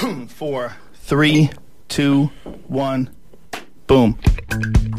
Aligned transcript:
four, 0.28 0.72
three, 1.06 1.50
two, 1.88 2.30
one, 2.68 3.10
boom. 3.86 4.16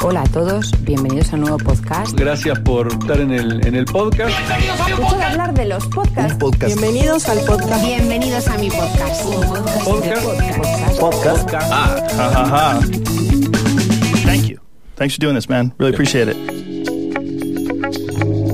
Hola 0.03 0.21
a 0.21 0.27
todos, 0.27 0.71
bienvenidos 0.83 1.31
a 1.33 1.35
un 1.35 1.41
nuevo 1.41 1.57
podcast. 1.57 2.13
Gracias 2.13 2.59
por 2.59 2.87
estar 2.87 3.19
en 3.19 3.31
el, 3.31 3.65
en 3.65 3.75
el 3.75 3.85
podcast. 3.85 4.31
Escucho 4.87 5.17
de 5.17 5.23
hablar 5.23 5.53
de 5.53 5.65
los 5.65 5.85
podcasts. 5.87 6.37
Bienvenidos 6.65 7.27
al 7.29 7.39
podcast. 7.45 7.85
Bienvenidos 7.85 8.47
a 8.47 8.57
mi 8.57 8.69
podcast. 8.69 9.23
Podcast. 9.83 10.99
Podcast. 10.99 11.49
Ah, 11.53 12.07
ha, 12.17 12.29
ha, 12.29 12.45
ha. 12.45 12.81
Thank 14.23 14.47
you. 14.47 14.59
Thanks 14.95 15.15
for 15.15 15.21
doing 15.21 15.35
this, 15.35 15.49
man. 15.49 15.73
Really 15.79 15.93
appreciate 15.93 16.29
it. 16.29 16.37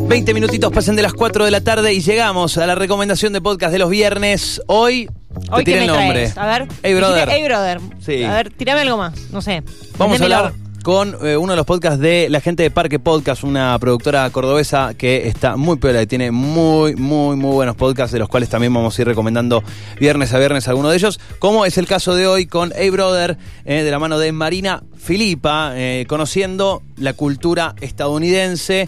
20 0.08 0.34
minutitos 0.34 0.72
pasan 0.72 0.96
de 0.96 1.02
las 1.02 1.14
4 1.14 1.44
de 1.44 1.52
la 1.52 1.62
tarde 1.62 1.94
y 1.94 2.00
llegamos 2.00 2.58
a 2.58 2.66
la 2.66 2.76
recomendación 2.76 3.34
de 3.34 3.42
podcast 3.42 3.74
de 3.74 3.80
los 3.80 3.90
viernes. 3.90 4.62
Hoy, 4.68 5.10
Hoy 5.52 5.64
que 5.64 5.76
me 5.76 5.82
el 5.82 5.88
nombre. 5.88 6.30
traes. 6.32 6.38
A 6.38 6.46
ver. 6.48 6.68
Hey, 6.84 6.94
brother. 6.94 7.30
Hey, 7.30 7.44
brother. 7.44 7.80
Sí. 8.00 8.24
A 8.24 8.34
ver, 8.34 8.52
tirame 8.52 8.82
algo 8.82 8.98
más. 8.98 9.14
No 9.32 9.42
sé. 9.42 9.64
Vamos 9.98 10.20
a 10.20 10.24
hablar 10.24 10.54
con 10.84 11.18
eh, 11.22 11.36
uno 11.36 11.52
de 11.52 11.58
los 11.58 11.66
podcasts 11.66 12.00
de 12.00 12.30
la 12.30 12.40
gente 12.40 12.64
de 12.64 12.72
Parque 12.72 12.98
Podcast, 12.98 13.44
una 13.44 13.78
productora 13.78 14.30
cordobesa 14.30 14.94
que 14.94 15.28
está 15.28 15.58
muy 15.58 15.76
piola 15.76 16.02
y 16.02 16.08
tiene 16.08 16.32
muy, 16.32 16.96
muy, 16.96 17.36
muy 17.36 17.52
buenos 17.52 17.76
podcasts, 17.76 18.14
de 18.14 18.20
los 18.20 18.30
cuales 18.30 18.48
también 18.48 18.74
vamos 18.74 18.98
a 18.98 19.02
ir 19.02 19.08
recomendando 19.10 19.62
viernes 20.00 20.34
a 20.34 20.40
viernes 20.40 20.66
alguno 20.70 20.88
de 20.90 20.96
ellos, 20.96 21.20
como 21.40 21.66
es 21.66 21.78
el 21.78 21.88
caso 21.88 22.16
de 22.16 22.26
hoy 22.28 22.46
con 22.46 22.72
Hey 22.74 22.90
Brother, 22.90 23.38
eh, 23.66 23.84
de 23.84 23.92
la 23.92 24.00
mano 24.00 24.18
de 24.18 24.32
Marina 24.32 24.82
Filipa, 24.96 25.74
eh, 25.76 26.06
conociendo 26.08 26.82
la 26.96 27.12
cultura 27.12 27.76
estadounidense. 27.82 28.88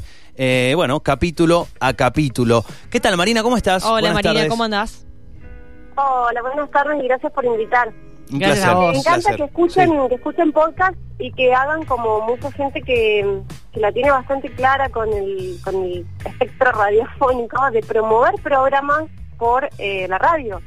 bueno, 0.75 1.02
capítulo 1.02 1.67
a 1.81 1.91
capítulo. 1.91 2.63
¿Qué 2.89 3.02
tal, 3.02 3.17
Marina? 3.17 3.44
¿Cómo 3.44 3.58
estás? 3.58 3.84
Hola, 3.84 3.91
Buenas 3.91 4.13
Marina, 4.13 4.34
tardes. 4.36 4.50
¿cómo 4.50 4.63
andás? 4.63 5.05
Hola, 6.02 6.41
buenas 6.41 6.71
tardes 6.71 7.03
y 7.03 7.08
gracias 7.08 7.31
por 7.34 7.44
invitar. 7.44 7.89
Un 8.31 8.39
Gracias 8.39 8.59
placer. 8.59 8.70
a 8.70 8.73
vos. 8.80 8.91
Me 8.94 8.99
encanta 8.99 9.20
placer. 9.20 9.35
que 9.38 9.44
escuchen, 9.44 9.89
Sí. 9.89 9.95
que 10.09 10.16
escuchen 10.16 10.52
podcast 10.53 10.94
y 11.20 11.31
que 11.34 11.53
hagan 11.53 11.83
como 11.86 12.22
mucha 12.22 12.52
gente 12.53 12.81
que, 12.81 13.42
que 13.73 13.80
la 13.81 13.92
tiene 13.92 14.11
bastante 14.11 14.50
clara 14.53 14.88
con 14.89 15.11
el, 15.11 15.58
con 15.64 15.75
el 15.83 16.05
espectro 16.23 16.72
radiofónico 16.72 17.72
de 17.72 17.81
promover 17.81 18.36
programas 18.42 19.03
por 19.38 19.67
eh, 19.77 20.08
la 20.08 20.17
radio. 20.20 20.61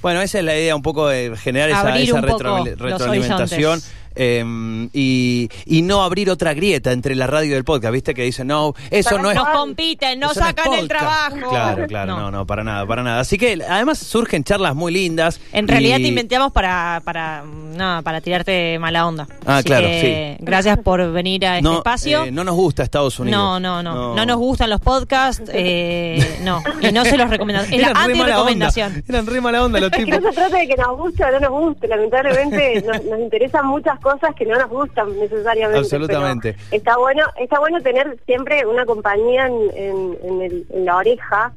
Bueno, 0.00 0.20
esa 0.22 0.38
es 0.38 0.44
la 0.44 0.54
idea 0.56 0.76
un 0.76 0.82
poco 0.82 1.08
de 1.08 1.36
generar 1.36 1.70
esa, 1.70 1.80
Abrir 1.80 2.14
retro- 2.14 2.64
retroalimentación 2.76 3.72
horizontes. 3.72 3.94
Eh, 4.18 4.88
y, 4.92 5.48
y 5.64 5.82
no 5.82 6.02
abrir 6.02 6.30
otra 6.30 6.52
grieta 6.54 6.92
entre 6.92 7.14
la 7.14 7.26
radio 7.26 7.52
y 7.52 7.54
el 7.54 7.64
podcast, 7.64 7.92
¿viste? 7.92 8.14
Que 8.14 8.22
dicen, 8.24 8.48
no, 8.48 8.74
eso 8.90 9.10
Para 9.10 9.22
no 9.22 9.30
es... 9.30 9.36
Nos 9.36 9.48
compiten, 9.48 10.18
no 10.18 10.34
sacan 10.34 10.72
el 10.74 10.80
podcast". 10.80 10.88
trabajo. 10.88 11.50
Claro, 11.50 11.86
claro, 11.86 12.16
no. 12.18 12.30
no, 12.30 12.46
para 12.46 12.64
nada, 12.64 12.84
para 12.86 13.02
nada. 13.02 13.20
Así 13.20 13.38
que 13.38 13.58
además 13.68 13.98
surgen 13.98 14.44
charlas 14.44 14.74
muy 14.74 14.92
lindas. 14.92 15.40
En 15.52 15.68
realidad 15.68 15.96
te 15.98 16.08
inventamos 16.08 16.52
para, 16.52 17.00
para, 17.04 17.44
nada, 17.44 18.02
para 18.02 18.20
tirarte 18.20 18.78
mala 18.78 19.06
onda. 19.06 19.26
Ah, 19.46 19.58
Así 19.58 19.64
claro, 19.68 19.86
que 19.86 20.36
Gracias 20.40 20.78
por 20.78 21.12
venir 21.12 21.46
a 21.46 21.58
este 21.58 21.62
no, 21.68 21.78
espacio. 21.78 22.24
eh, 22.24 22.32
no 22.32 22.42
nos 22.44 22.56
gusta 22.56 22.82
Estados 22.82 23.18
Unidos. 23.20 23.38
No, 23.38 23.60
no, 23.60 23.82
no, 23.82 24.14
no. 24.16 24.26
nos 24.26 24.36
gustan 24.36 24.70
los 24.70 24.80
podcasts, 24.80 25.48
eh, 25.52 26.38
no. 26.42 26.62
Y 26.80 26.90
no 26.92 27.04
se 27.04 27.16
los 27.16 27.30
recomendamos. 27.30 27.70
Es 27.70 27.80
la 27.80 27.92
anti-recomendación. 27.94 29.04
Eran 29.08 29.26
re 29.26 29.40
mala 29.40 29.64
onda 29.64 29.78
los 29.80 29.92
Es 29.92 29.98
que 29.98 30.04
tipos. 30.04 30.20
no 30.22 30.28
se 30.30 30.34
trata 30.34 30.58
de 30.58 30.66
que 30.66 30.76
nos 30.76 30.96
guste 30.96 31.24
o 31.24 31.30
no 31.32 31.40
nos 31.40 31.50
guste, 31.50 31.88
lamentablemente 31.88 32.82
nos, 32.82 33.04
nos 33.04 33.20
interesan 33.20 33.66
muchas 33.66 33.98
cosas 34.00 34.07
que 34.36 34.46
no 34.46 34.56
nos 34.58 34.68
gustan 34.68 35.18
necesariamente. 35.18 35.78
Absolutamente. 35.80 36.56
Está 36.70 36.96
bueno, 36.96 37.24
está 37.38 37.58
bueno 37.58 37.80
tener 37.82 38.18
siempre 38.26 38.64
una 38.66 38.84
compañía 38.86 39.46
en, 39.46 39.70
en- 39.74 40.18
en 40.22 40.42
el- 40.42 40.66
en 40.70 40.84
la 40.84 40.96
oreja, 40.96 41.52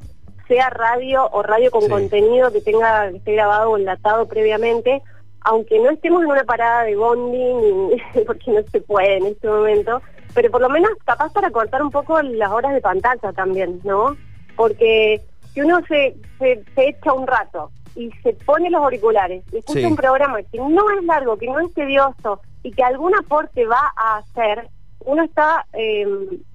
sea 0.48 0.68
radio 0.70 1.28
o 1.30 1.42
radio 1.42 1.70
con 1.70 1.82
Sí. 1.82 1.88
contenido 1.88 2.52
que 2.52 2.60
tenga 2.60 3.10
que 3.10 3.16
esté 3.18 3.32
grabado 3.32 3.70
o 3.70 3.78
enlatado 3.78 4.26
previamente, 4.26 5.00
aunque 5.42 5.78
no 5.78 5.90
estemos 5.90 6.22
en 6.22 6.30
una 6.30 6.44
parada 6.44 6.84
de 6.84 6.96
bonding, 6.96 7.90
porque 8.26 8.50
no 8.52 8.60
se 8.70 8.80
puede 8.80 9.16
en 9.18 9.26
este 9.26 9.48
momento, 9.48 10.02
pero 10.34 10.50
por 10.50 10.60
lo 10.60 10.68
menos 10.68 10.90
capaz 11.04 11.32
para 11.32 11.50
cortar 11.50 11.82
un 11.82 11.90
poco 11.90 12.20
las 12.22 12.50
horas 12.50 12.74
de 12.74 12.80
pantalla 12.80 13.32
también, 13.32 13.80
¿no? 13.84 14.16
Porque 14.56 15.20
si 15.52 15.60
uno 15.60 15.80
se, 15.88 16.16
se, 16.38 16.62
se 16.74 16.88
echa 16.88 17.12
un 17.12 17.26
rato 17.26 17.70
y 17.94 18.10
se 18.22 18.32
pone 18.32 18.70
los 18.70 18.82
auriculares 18.82 19.44
y 19.52 19.58
escucha 19.58 19.80
Sí. 19.80 19.84
un 19.86 19.96
programa 19.96 20.42
que 20.42 20.58
no 20.58 20.90
es 20.98 21.04
largo, 21.04 21.36
que 21.36 21.46
no 21.46 21.60
es 21.60 21.72
tedioso 21.74 22.40
y 22.62 22.70
que 22.72 22.82
algún 22.84 23.14
aporte 23.14 23.66
va 23.66 23.92
a 23.96 24.18
hacer, 24.18 24.68
uno 25.04 25.22
está 25.24 25.66
eh, 25.72 26.06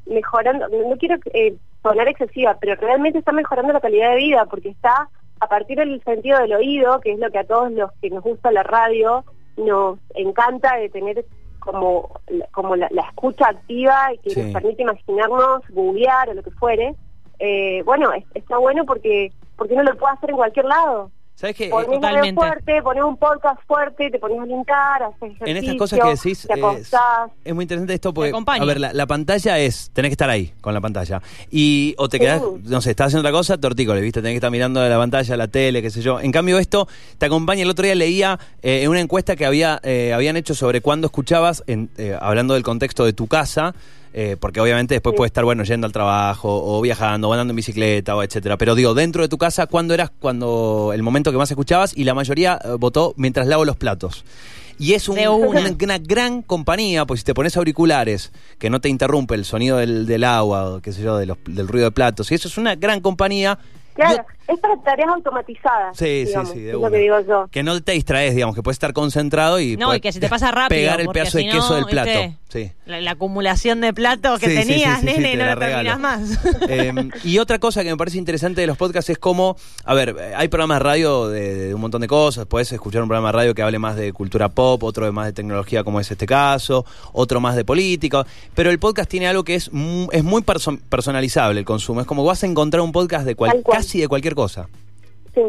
mejorando, 0.06 0.68
no 0.69 0.97
quiero 0.97 1.18
eh, 1.34 1.56
sonar 1.84 2.07
excesiva, 2.07 2.57
pero 2.59 2.75
realmente 2.75 3.19
está 3.19 3.31
mejorando 3.31 3.73
la 3.73 3.81
calidad 3.81 4.12
de 4.12 4.18
vida 4.18 4.45
porque 4.45 4.69
está 4.69 5.09
a 5.40 5.47
partir 5.47 5.78
del 5.78 6.01
sentido 6.03 6.40
del 6.40 6.53
oído, 6.53 7.00
que 7.01 7.12
es 7.13 7.19
lo 7.19 7.29
que 7.29 7.40
a 7.40 7.44
todos 7.44 7.72
los 7.72 7.91
que 8.01 8.09
nos 8.09 8.23
gusta 8.23 8.51
la 8.51 8.63
radio 8.63 9.23
nos 9.57 10.00
encanta 10.16 10.75
de 10.78 10.90
tener 10.90 11.25
como, 11.59 12.19
como 12.51 12.75
la, 12.75 12.88
la 12.91 13.01
escucha 13.03 13.50
activa 13.50 14.13
y 14.13 14.18
que 14.19 14.29
Sí. 14.31 14.41
nos 14.41 14.53
permite 14.53 14.81
imaginarnos, 14.84 15.62
googlear 15.69 16.29
o 16.29 16.34
lo 16.35 16.44
que 16.44 16.51
fuere. 16.51 16.95
Eh, 17.39 17.84
bueno, 17.84 18.13
es- 18.13 18.25
está 18.34 18.57
bueno 18.57 18.85
porque 18.85 19.31
porque 19.57 19.74
uno 19.74 19.84
lo 19.84 19.97
puede 19.97 20.13
hacer 20.13 20.29
en 20.29 20.35
cualquier 20.38 20.66
lado. 20.66 21.12
¿Sabes 21.39 21.55
qué? 21.55 21.69
Radio 21.69 21.85
totalmente. 21.91 22.33
fuerte, 22.33 22.81
pones 22.81 23.03
un 23.03 23.15
podcast 23.15 23.61
fuerte, 23.67 24.09
te 24.09 24.17
pones 24.17 24.39
a 24.39 24.45
linkar, 24.47 25.03
haces 25.03 25.21
ejercicio, 25.21 25.45
en 25.47 25.57
estas 25.57 25.75
cosas 25.75 25.99
que 25.99 26.07
decís 26.09 26.47
te 26.47 26.53
es, 26.53 26.59
acostás. 26.59 27.31
es 27.45 27.53
muy 27.53 27.61
interesante 27.61 27.93
esto 27.93 28.11
porque 28.11 28.29
acompaña. 28.29 28.63
a 28.63 28.65
ver 28.65 28.79
la, 28.79 28.91
la 28.91 29.05
pantalla 29.05 29.59
es 29.59 29.91
tenés 29.93 30.09
que 30.09 30.13
estar 30.13 30.31
ahí 30.31 30.51
con 30.61 30.73
la 30.73 30.81
pantalla 30.81 31.21
y 31.51 31.93
o 31.99 32.09
te 32.09 32.19
quedás 32.19 32.41
Sí. 32.41 32.61
no 32.63 32.81
sé 32.81 32.89
estás 32.89 33.07
haciendo 33.07 33.27
otra 33.29 33.37
cosa 33.37 33.55
tortícolis 33.59 34.01
viste 34.01 34.19
tenés 34.21 34.33
que 34.33 34.37
estar 34.37 34.49
mirando 34.49 34.81
de 34.81 34.89
la 34.89 34.97
pantalla 34.97 35.37
la 35.37 35.47
tele 35.47 35.83
qué 35.83 35.91
sé 35.91 36.01
yo 36.01 36.19
en 36.19 36.31
cambio 36.31 36.57
esto 36.57 36.87
te 37.19 37.27
acompaña 37.27 37.61
el 37.61 37.69
otro 37.69 37.85
día 37.85 37.93
leía 37.93 38.39
eh, 38.63 38.81
en 38.81 38.89
una 38.89 38.99
encuesta 39.01 39.35
que 39.35 39.45
había 39.45 39.79
eh, 39.83 40.13
habían 40.13 40.37
hecho 40.37 40.55
sobre 40.55 40.81
cuándo 40.81 41.05
escuchabas 41.05 41.63
en, 41.67 41.91
eh, 41.97 42.17
hablando 42.19 42.55
del 42.55 42.63
contexto 42.63 43.05
de 43.05 43.13
tu 43.13 43.27
casa 43.27 43.75
eh, 44.19 44.35
porque 44.39 44.59
obviamente 44.59 44.95
después 44.95 45.13
Sí. 45.13 45.17
puedes 45.17 45.29
estar 45.29 45.45
bueno 45.45 45.63
yendo 45.63 45.85
al 45.85 45.94
trabajo 45.94 46.50
o 46.50 46.81
viajando 46.81 47.29
o 47.29 47.33
andando 47.33 47.51
en 47.51 47.55
bicicleta 47.57 48.16
o 48.16 48.23
etcétera 48.23 48.57
pero 48.57 48.73
digo 48.73 48.95
dentro 48.95 49.22
de 49.22 49.28
tu 49.29 49.38
casa 49.38 49.67
cuándo 49.67 49.94
eras 49.94 50.09
cuando 50.19 50.89
el 50.91 51.03
momento 51.03 51.31
que 51.31 51.38
más 51.38 51.51
escuchabas 51.51 51.95
y 51.95 52.03
la 52.03 52.16
mayoría 52.16 52.59
eh, 52.63 52.69
votó 52.79 53.13
mientras 53.16 53.45
lavo 53.45 53.63
los 53.63 53.75
platos 53.75 54.23
y 54.79 54.94
es 54.94 55.07
un- 55.09 55.19
una. 55.19 55.31
una, 55.59 55.75
una 55.83 55.97
gran 56.00 56.41
compañía, 56.44 57.06
pues 57.06 57.19
si 57.22 57.25
te 57.25 57.33
pones 57.33 57.57
auriculares, 57.57 58.31
que 58.59 58.69
no 58.69 58.79
te 58.79 58.89
interrumpe 58.89 59.33
el 59.35 59.44
sonido 59.44 59.77
del, 59.77 60.06
del 60.06 60.23
agua, 60.23 60.69
o 60.69 60.81
qué 60.81 60.94
sé 60.94 61.01
yo, 61.01 61.17
de 61.17 61.25
los- 61.25 61.38
del 61.47 61.67
ruido 61.67 61.85
de 61.85 61.91
platos, 61.91 62.31
y 62.31 62.35
eso 62.35 62.47
es 62.47 62.59
una 62.59 62.75
gran 62.75 63.01
compañía. 63.01 63.57
Claro, 63.95 64.23
es 64.47 64.59
para 64.59 64.77
tareas 64.81 65.09
automatizadas. 65.09 65.97
Sí, 65.97 66.25
digamos, 66.25 66.49
sí, 66.49 66.55
sí, 66.55 66.61
de 66.63 66.71
es 66.71 66.77
lo 66.77 66.89
que 66.91 66.97
digo 66.97 67.19
yo. 67.27 67.47
Que 67.51 67.63
no 67.63 67.79
te 67.81 67.91
distraes, 67.93 68.33
digamos, 68.35 68.55
que 68.55 68.63
puedes 68.63 68.75
estar 68.75 68.93
concentrado 68.93 69.59
y, 69.59 69.77
No, 69.77 69.93
y 69.95 69.99
que 70.01 70.11
se 70.11 70.19
te 70.19 70.29
pasa 70.29 70.51
rápido. 70.51 70.79
pegar 70.81 71.01
el 71.01 71.09
pedazo 71.09 71.37
si 71.37 71.45
de 71.45 71.53
no, 71.53 71.59
queso 71.59 71.75
del 71.75 71.85
plato. 71.85 72.09
Sí. 72.49 72.71
La, 72.85 73.01
la 73.01 73.11
acumulación 73.11 73.81
de 73.81 73.93
platos 73.93 74.39
que 74.39 74.47
Sí, 74.47 74.55
sí, 74.55 74.61
sí, 74.61 74.67
tenías, 74.69 75.01
sí, 75.01 75.07
sí, 75.07 75.13
nene, 75.15 75.31
te 75.31 75.37
no 75.37 75.45
la 75.45 75.55
la 75.55 75.59
terminas 75.67 75.99
más. 75.99 76.39
Eh, 76.69 76.93
y 77.25 77.37
otra 77.39 77.59
cosa 77.59 77.83
que 77.83 77.89
me 77.91 77.97
parece 77.97 78.17
interesante 78.17 78.61
de 78.61 78.67
los 78.67 78.77
podcasts 78.77 79.09
es 79.09 79.17
cómo, 79.17 79.57
a 79.83 79.93
ver, 79.93 80.15
hay 80.35 80.47
programas 80.47 80.77
de 80.79 80.83
radio 80.83 81.27
de, 81.27 81.55
de 81.67 81.73
un 81.75 81.81
montón 81.81 82.01
de 82.01 82.07
cosas, 82.07 82.45
puedes 82.45 82.71
escuchar 82.71 83.01
un 83.01 83.09
programa 83.09 83.29
de 83.29 83.33
radio 83.33 83.53
que 83.55 83.61
hable 83.61 83.79
más 83.79 83.95
de 83.97 84.13
cultura 84.13 84.47
pop, 84.49 84.81
otro 84.83 85.05
de 85.05 85.11
más 85.11 85.25
de 85.25 85.33
tecnología 85.33 85.83
como 85.83 85.99
es 85.99 86.09
este 86.09 86.25
caso, 86.25 86.85
otro 87.11 87.41
más 87.41 87.55
de 87.57 87.65
política, 87.65 88.25
pero 88.55 88.69
el 88.71 88.79
podcast 88.79 89.09
tiene 89.09 89.27
algo 89.27 89.43
que 89.43 89.55
es, 89.55 89.71
mu- 89.73 90.07
es 90.11 90.23
muy 90.23 90.41
perso- 90.41 90.79
personalizable 90.89 91.59
el 91.59 91.65
consumo, 91.65 91.99
es 92.01 92.07
como 92.07 92.23
vas 92.23 92.43
a 92.43 92.47
encontrar 92.47 92.81
un 92.81 92.91
podcast 92.93 93.25
de 93.25 93.35
cual- 93.35 93.61
cual. 93.61 93.77
casi 93.79 93.99
de 93.99 94.07
cualquier 94.07 94.35
cosa. 94.37 94.69
Sí. 95.33 95.41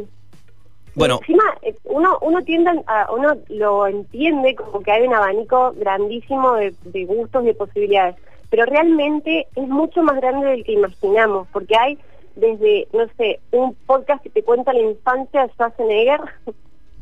Bueno. 0.97 1.21
Y 1.21 1.33
encima, 1.33 1.45
eh, 1.63 1.77
uno, 1.85 2.19
uno 2.23 2.43
tiende 2.43 2.71
a, 2.89 3.13
uno 3.13 3.37
lo 3.49 3.87
entiende 3.87 4.57
como 4.57 4.81
que 4.81 4.91
hay 4.91 5.07
un 5.07 5.15
abanico 5.15 5.73
grandísimo 5.77 6.55
de, 6.55 6.75
de 6.83 7.05
gustos 7.05 7.45
y 7.45 7.47
de 7.47 7.55
posibilidades, 7.55 8.17
pero 8.51 8.65
realmente 8.65 9.47
es 9.55 9.69
mucho 9.69 10.03
más 10.03 10.17
grande 10.17 10.49
del 10.49 10.65
que 10.65 10.73
imaginamos, 10.73 11.47
porque 11.53 11.77
hay 11.79 11.99
desde, 12.35 12.89
no 12.93 13.07
sé, 13.17 13.39
un 13.53 13.75
podcast 13.87 14.23
que 14.25 14.31
te 14.31 14.43
cuenta 14.43 14.73
la 14.73 14.81
infancia 14.81 15.43
de 15.47 15.53
Schwarzenegger 15.53 16.21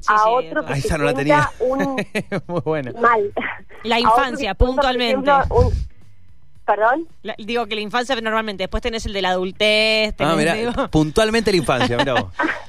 a 0.08 0.19
sí, 0.19 0.28
otro 0.30 0.64
que 0.66 0.72
Ah, 0.72 0.75
te 0.75 0.78
esa 0.78 0.98
no 0.98 1.04
la 1.04 1.12
cuenta 1.14 1.50
tenía. 1.58 1.76
un 1.76 1.96
muy 2.64 2.82
mal. 3.00 3.32
La 3.84 3.99
infancia, 4.00 4.55
te 4.55 4.58
cuenta, 4.64 4.82
puntualmente. 4.82 5.31
ejemplo, 5.31 5.56
un- 5.56 5.72
¿Perdón? 6.66 7.06
La- 7.22 7.36
digo 7.38 7.64
que 7.66 7.76
la 7.76 7.80
infancia 7.80 8.14
normalmente, 8.20 8.64
después 8.64 8.82
tenés 8.82 9.06
el 9.06 9.12
de 9.12 9.22
la 9.22 9.30
adultez, 9.30 10.14
tenés, 10.16 10.48
Ah, 10.48 10.54
digo- 10.54 10.72
puntualmente 10.90 11.52
la 11.52 11.56
infancia, 11.58 11.96
mira 11.96 12.14
vos. 12.14 12.24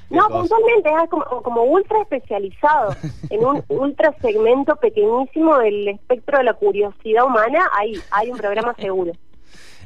Qué 0.09 0.15
No, 0.15 0.27
puntualmente 0.29 0.89
es 1.03 1.09
como, 1.09 1.25
como 1.41 1.63
ultra 1.63 1.99
especializado, 2.03 2.95
en 3.29 3.43
un 3.43 3.63
ultra 3.69 4.13
segmento 4.21 4.75
pequeñísimo 4.75 5.57
del 5.57 5.87
espectro 5.87 6.37
de 6.37 6.43
la 6.43 6.53
curiosidad 6.53 7.25
humana, 7.25 7.59
ahí 7.77 7.99
hay 8.11 8.29
un 8.31 8.37
programa 8.37 8.75
seguro. 8.79 9.13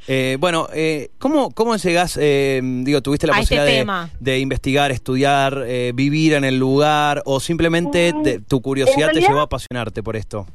Eh, 0.07 0.35
bueno, 0.39 0.67
eh, 0.73 1.09
¿cómo, 1.19 1.51
¿cómo 1.51 1.75
llegás? 1.77 2.17
eh, 2.19 2.59
digo, 2.63 3.01
¿tuviste 3.01 3.27
la 3.27 3.35
A 3.35 3.39
este 3.39 3.55
posibilidad 3.55 4.09
de, 4.19 4.39
investigar, 4.39 4.91
estudiar, 4.91 5.63
eh, 5.67 5.91
vivir 5.95 6.33
en 6.33 6.43
el 6.43 6.57
lugar 6.57 7.21
o 7.25 7.39
simplemente 7.39 8.11
Mm, 8.13 8.23
te- 8.23 8.39
tu 8.39 8.61
curiosidad 8.61 9.11
te 9.13 9.21
llevó 9.21 9.39
a 9.39 9.43
apasionarte 9.43 10.01
por 10.03 10.15
esto? 10.17 10.47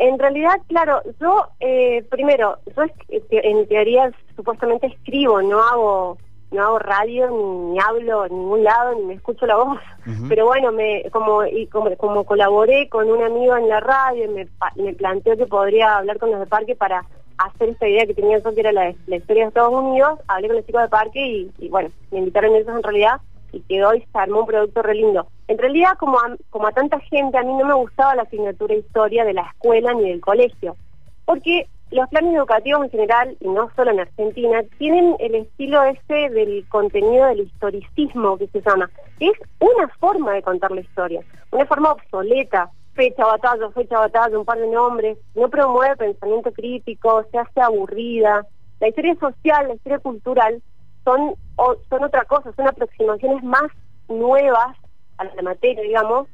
En 0.00 0.18
realidad, 0.18 0.58
claro, 0.66 1.02
yo, 1.20 1.48
eh, 1.60 2.02
primero, 2.10 2.56
yo 2.74 2.84
en 3.10 3.68
teoría 3.68 4.10
supuestamente 4.34 4.86
escribo, 4.86 5.42
no 5.42 5.62
hago 5.62 6.16
no 6.50 6.62
hago 6.62 6.78
radio, 6.78 7.30
ni, 7.30 7.72
ni 7.72 7.78
hablo 7.78 8.24
en 8.24 8.32
ningún 8.32 8.64
lado, 8.64 8.94
ni 8.94 9.04
me 9.04 9.14
escucho 9.14 9.44
la 9.46 9.56
voz. 9.56 9.78
Pero 10.26 10.46
bueno, 10.46 10.72
me 10.72 11.04
como 11.10 11.44
y 11.44 11.66
como, 11.66 11.94
como 11.98 12.24
colaboré 12.24 12.88
con 12.88 13.10
un 13.10 13.22
amigo 13.22 13.54
en 13.56 13.68
la 13.68 13.80
radio, 13.80 14.28
me, 14.30 14.48
me 14.82 14.94
planteó 14.94 15.36
que 15.36 15.46
podría 15.46 15.98
hablar 15.98 16.18
con 16.18 16.30
los 16.30 16.40
de 16.40 16.46
parque 16.46 16.74
para 16.74 17.04
hacer 17.36 17.68
esta 17.68 17.86
idea 17.86 18.06
que 18.06 18.14
tenía 18.14 18.38
yo, 18.38 18.54
que 18.54 18.60
era 18.60 18.72
la, 18.72 18.94
la 19.06 19.16
historia 19.16 19.44
de 19.44 19.48
Estados 19.48 19.74
Unidos. 19.74 20.18
Hablé 20.28 20.48
con 20.48 20.56
los 20.56 20.66
chicos 20.66 20.82
de 20.82 20.88
parque 20.88 21.20
y, 21.20 21.52
y 21.58 21.68
bueno, 21.68 21.90
me 22.10 22.20
invitaron 22.20 22.54
ellos 22.54 22.74
en 22.74 22.82
realidad 22.82 23.20
y 23.52 23.60
quedó 23.60 23.94
y 23.94 24.00
se 24.00 24.18
armó 24.18 24.40
un 24.40 24.46
producto 24.46 24.82
re 24.82 24.94
lindo. 24.94 25.26
En 25.48 25.58
realidad, 25.58 25.92
como 25.98 26.18
a, 26.18 26.36
como 26.50 26.66
a 26.66 26.72
tanta 26.72 27.00
gente, 27.00 27.38
a 27.38 27.42
mí 27.42 27.52
no 27.54 27.64
me 27.64 27.74
gustaba 27.74 28.14
la 28.14 28.22
asignatura 28.22 28.74
historia 28.74 29.24
de 29.24 29.34
la 29.34 29.42
escuela 29.42 29.92
ni 29.94 30.10
del 30.10 30.20
colegio, 30.20 30.76
porque 31.24 31.66
los 31.90 32.08
planes 32.08 32.34
educativos 32.34 32.84
en 32.84 32.90
general, 32.90 33.36
y 33.40 33.48
no 33.48 33.68
solo 33.74 33.90
en 33.90 34.00
Argentina, 34.00 34.62
tienen 34.78 35.16
el 35.18 35.34
estilo 35.34 35.82
ese 35.82 36.30
del 36.30 36.64
contenido 36.68 37.26
del 37.26 37.40
historicismo 37.40 38.38
que 38.38 38.46
se 38.48 38.60
llama. 38.60 38.88
Es 39.18 39.32
una 39.58 39.88
forma 39.98 40.32
de 40.32 40.42
contar 40.42 40.70
la 40.70 40.82
historia, 40.82 41.20
una 41.50 41.66
forma 41.66 41.92
obsoleta, 41.92 42.70
fecha, 42.94 43.24
batalla, 43.24 43.70
fecha, 43.70 43.98
batalla, 43.98 44.38
un 44.38 44.44
par 44.44 44.58
de 44.58 44.68
nombres, 44.68 45.18
no 45.34 45.48
promueve 45.48 45.96
pensamiento 45.96 46.52
crítico, 46.52 47.24
se 47.30 47.38
hace 47.38 47.60
aburrida. 47.60 48.46
La 48.78 48.88
historia 48.88 49.14
social, 49.16 49.68
la 49.68 49.74
historia 49.74 49.98
cultural, 49.98 50.62
son, 51.04 51.34
o- 51.56 51.76
son 51.88 52.04
otra 52.04 52.24
cosa, 52.24 52.52
son 52.56 52.66
aproximaciones 52.68 53.42
más 53.42 53.70
nuevas 54.08 54.76
a 55.18 55.24
la 55.24 55.42
materia, 55.42 55.82
digamos, 55.82 56.26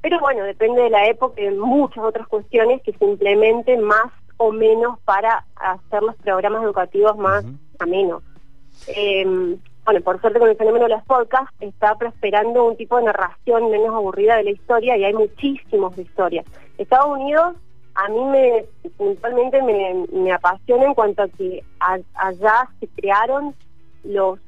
pero 0.00 0.20
bueno, 0.20 0.44
depende 0.44 0.82
de 0.82 0.90
la 0.90 1.06
época 1.06 1.40
y 1.40 1.44
de 1.44 1.50
muchas 1.52 2.04
otras 2.04 2.28
cuestiones 2.28 2.82
que 2.82 2.92
se 2.92 3.04
implementen 3.04 3.80
más 3.82 4.06
o 4.36 4.52
menos 4.52 4.98
para 5.04 5.44
hacer 5.56 6.02
los 6.02 6.14
programas 6.16 6.62
educativos 6.62 7.16
más 7.16 7.44
amenos. 7.78 8.22
Eh, 8.86 9.56
bueno, 9.84 10.00
por 10.02 10.20
suerte 10.20 10.38
con 10.38 10.48
el 10.48 10.56
fenómeno 10.56 10.84
de 10.86 10.94
los 10.94 11.04
podcasts 11.04 11.54
está 11.60 11.94
prosperando 11.96 12.64
un 12.64 12.76
tipo 12.76 12.96
de 12.98 13.04
narración 13.04 13.70
menos 13.70 13.94
aburrida 13.94 14.36
de 14.36 14.44
la 14.44 14.50
historia 14.50 14.96
y 14.96 15.04
hay 15.04 15.14
muchísimos 15.14 15.94
de 15.96 16.02
historia. 16.02 16.44
Estados 16.78 17.18
Unidos 17.18 17.54
a 17.94 18.08
mí 18.08 18.24
me 18.24 18.64
puntualmente 18.96 19.62
me, 19.62 20.04
me 20.12 20.32
apasiona 20.32 20.84
en 20.86 20.94
cuanto 20.94 21.22
a 21.22 21.28
que 21.28 21.62
a- 21.80 21.98
allá 22.14 22.68
se 22.80 22.88
crearon 22.88 23.54
los 24.04 24.38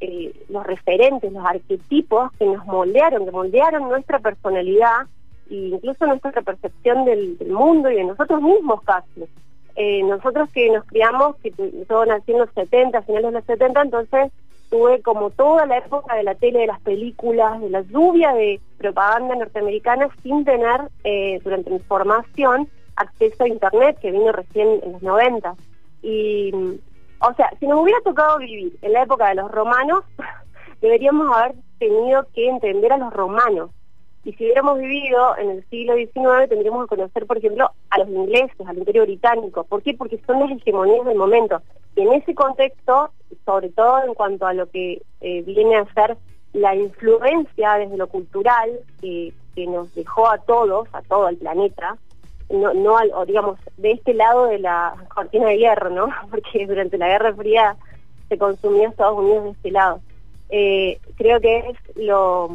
eh, 0.00 0.32
los 0.48 0.66
referentes, 0.66 1.30
los 1.30 1.44
arquetipos 1.44 2.32
que 2.38 2.46
nos 2.46 2.64
moldearon, 2.64 3.26
que 3.26 3.30
moldearon 3.32 3.82
nuestra 3.82 4.18
personalidad 4.18 5.06
e 5.50 5.54
incluso 5.54 6.06
nuestra 6.06 6.40
percepción 6.40 7.04
del, 7.04 7.36
mundo 7.50 7.90
y 7.90 7.96
de 7.96 8.04
nosotros 8.04 8.40
mismos 8.40 8.80
casi. 8.82 9.24
Eh, 9.76 10.02
nosotros 10.02 10.48
que 10.54 10.70
nos 10.70 10.86
criamos, 10.86 11.36
que 11.42 11.52
yo 11.88 12.06
nací 12.06 12.32
en 12.32 12.38
los 12.38 12.48
70, 12.54 13.02
finales 13.02 13.26
de 13.26 13.32
los 13.32 13.44
70, 13.44 13.82
entonces 13.82 14.32
tuve 14.70 15.02
como 15.02 15.30
toda 15.30 15.66
la 15.66 15.78
época 15.78 16.14
de 16.14 16.22
la 16.22 16.34
tele, 16.34 16.60
de 16.60 16.66
las 16.68 16.80
películas, 16.80 17.60
de 17.60 17.68
la 17.68 17.82
lluvia 17.82 18.32
de 18.32 18.58
propaganda 18.78 19.34
norteamericana 19.34 20.08
sin 20.22 20.44
tener 20.46 20.80
eh, 21.04 21.40
durante 21.44 21.70
mi 21.70 21.80
formación 21.80 22.68
acceso 22.96 23.44
a 23.44 23.48
Internet, 23.48 23.98
que 24.00 24.12
vino 24.12 24.32
recién 24.32 24.80
en 24.82 24.92
los 24.92 25.02
90. 25.02 25.54
Y, 26.02 26.52
mm, 26.52 26.74
o 27.20 27.34
sea, 27.34 27.50
si 27.58 27.66
nos 27.66 27.82
hubiera 27.82 28.00
tocado 28.00 28.38
vivir 28.38 28.76
en 28.82 28.92
la 28.92 29.02
época 29.02 29.28
de 29.28 29.36
los 29.36 29.50
romanos, 29.50 30.04
deberíamos 30.80 31.36
haber 31.36 31.54
tenido 31.78 32.26
que 32.34 32.48
entender 32.48 32.92
a 32.92 32.98
los 32.98 33.12
romanos. 33.12 33.70
Y 34.22 34.32
si 34.34 34.44
hubiéramos 34.44 34.78
vivido 34.78 35.36
en 35.38 35.50
el 35.50 35.64
siglo 35.70 35.94
XIX, 35.94 36.48
tendríamos 36.48 36.84
que 36.84 36.96
conocer, 36.96 37.26
por 37.26 37.38
ejemplo, 37.38 37.70
a 37.88 37.98
los 37.98 38.08
ingleses, 38.08 38.66
al 38.66 38.76
Imperio 38.76 39.04
Británico. 39.04 39.64
¿Por 39.64 39.82
qué? 39.82 39.94
Porque 39.94 40.20
son 40.26 40.40
las 40.40 40.50
hegemonías 40.50 41.06
del 41.06 41.16
momento. 41.16 41.62
Y 41.96 42.02
en 42.02 42.12
ese 42.12 42.34
contexto, 42.34 43.10
sobre 43.46 43.70
todo 43.70 44.04
en 44.04 44.14
cuanto 44.14 44.46
a 44.46 44.52
lo 44.52 44.68
que 44.68 45.02
eh, 45.22 45.42
viene 45.42 45.76
a 45.76 45.92
ser 45.94 46.18
la 46.52 46.74
influencia 46.74 47.74
desde 47.74 47.96
lo 47.96 48.08
cultural 48.08 48.70
que, 49.00 49.32
que 49.54 49.66
nos 49.66 49.94
dejó 49.94 50.28
a 50.28 50.38
todos, 50.38 50.88
a 50.92 51.00
todo 51.02 51.28
el 51.28 51.38
planeta, 51.38 51.96
no, 52.50 52.74
no 52.74 52.98
al- 52.98 53.12
o 53.14 53.24
digamos, 53.24 53.58
de 53.76 53.92
este 53.92 54.14
lado 54.14 54.46
de 54.46 54.58
la 54.58 54.94
cortina 55.14 55.46
de 55.46 55.58
hierro, 55.58 55.90
¿no? 55.90 56.08
Porque 56.30 56.66
durante 56.66 56.98
la 56.98 57.08
Guerra 57.08 57.34
Fría 57.34 57.76
se 58.28 58.38
consumía 58.38 58.88
Estados 58.88 59.18
Unidos 59.18 59.44
de 59.44 59.50
este 59.50 59.70
lado. 59.70 60.00
Eh, 60.50 60.98
creo 61.16 61.40
que 61.40 61.58
es 61.58 61.96
lo, 61.96 62.48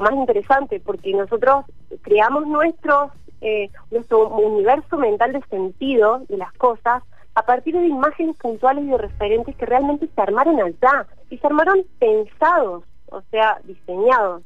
más 0.00 0.12
interesante 0.12 0.80
porque 0.80 1.12
nosotros 1.12 1.66
creamos 2.02 2.46
nuestros, 2.46 3.12
eh, 3.42 3.70
nuestro 3.90 4.28
universo 4.28 4.96
mental 4.96 5.32
de 5.32 5.42
sentido 5.50 6.22
de 6.28 6.38
las 6.38 6.52
cosas 6.54 7.02
a 7.34 7.42
partir 7.44 7.78
de 7.78 7.86
imágenes 7.86 8.36
puntuales 8.38 8.84
y 8.84 8.88
de 8.88 8.98
referentes 8.98 9.54
que 9.56 9.66
realmente 9.66 10.08
se 10.14 10.20
armaron 10.20 10.58
allá 10.60 11.06
y 11.28 11.36
se 11.36 11.46
armaron 11.46 11.84
pensados, 11.98 12.84
o 13.10 13.20
sea, 13.30 13.60
diseñados. 13.64 14.42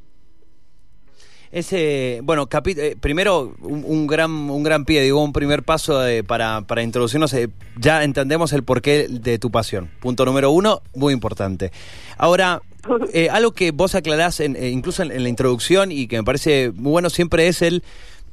Ese, 1.52 2.20
bueno, 2.22 2.48
capi- 2.48 2.78
eh, 2.78 2.96
primero 3.00 3.52
un, 3.60 3.84
un 3.84 4.06
gran 4.06 4.30
un 4.30 4.62
gran 4.62 4.84
pie, 4.84 5.02
digo, 5.02 5.22
un 5.22 5.32
primer 5.32 5.64
paso 5.64 6.06
eh, 6.06 6.22
para, 6.22 6.60
para 6.62 6.82
introducirnos. 6.82 7.32
eh, 7.34 7.48
ya 7.76 8.04
entendemos 8.04 8.52
el 8.52 8.62
porqué 8.62 9.06
de 9.08 9.38
tu 9.40 9.50
pasión. 9.50 9.90
Punto 10.00 10.24
número 10.24 10.52
uno, 10.52 10.80
muy 10.94 11.12
importante. 11.12 11.72
Ahora, 12.18 12.62
eh, 13.12 13.28
algo 13.30 13.50
que 13.52 13.72
vos 13.72 13.96
aclarás 13.96 14.38
en- 14.38 14.54
eh, 14.54 14.68
incluso 14.70 15.02
en, 15.02 15.10
en 15.10 15.24
la 15.24 15.28
introducción 15.28 15.90
y 15.90 16.06
que 16.06 16.18
me 16.18 16.24
parece 16.24 16.70
muy 16.70 16.92
bueno 16.92 17.10
siempre 17.10 17.48
es 17.48 17.62
el 17.62 17.82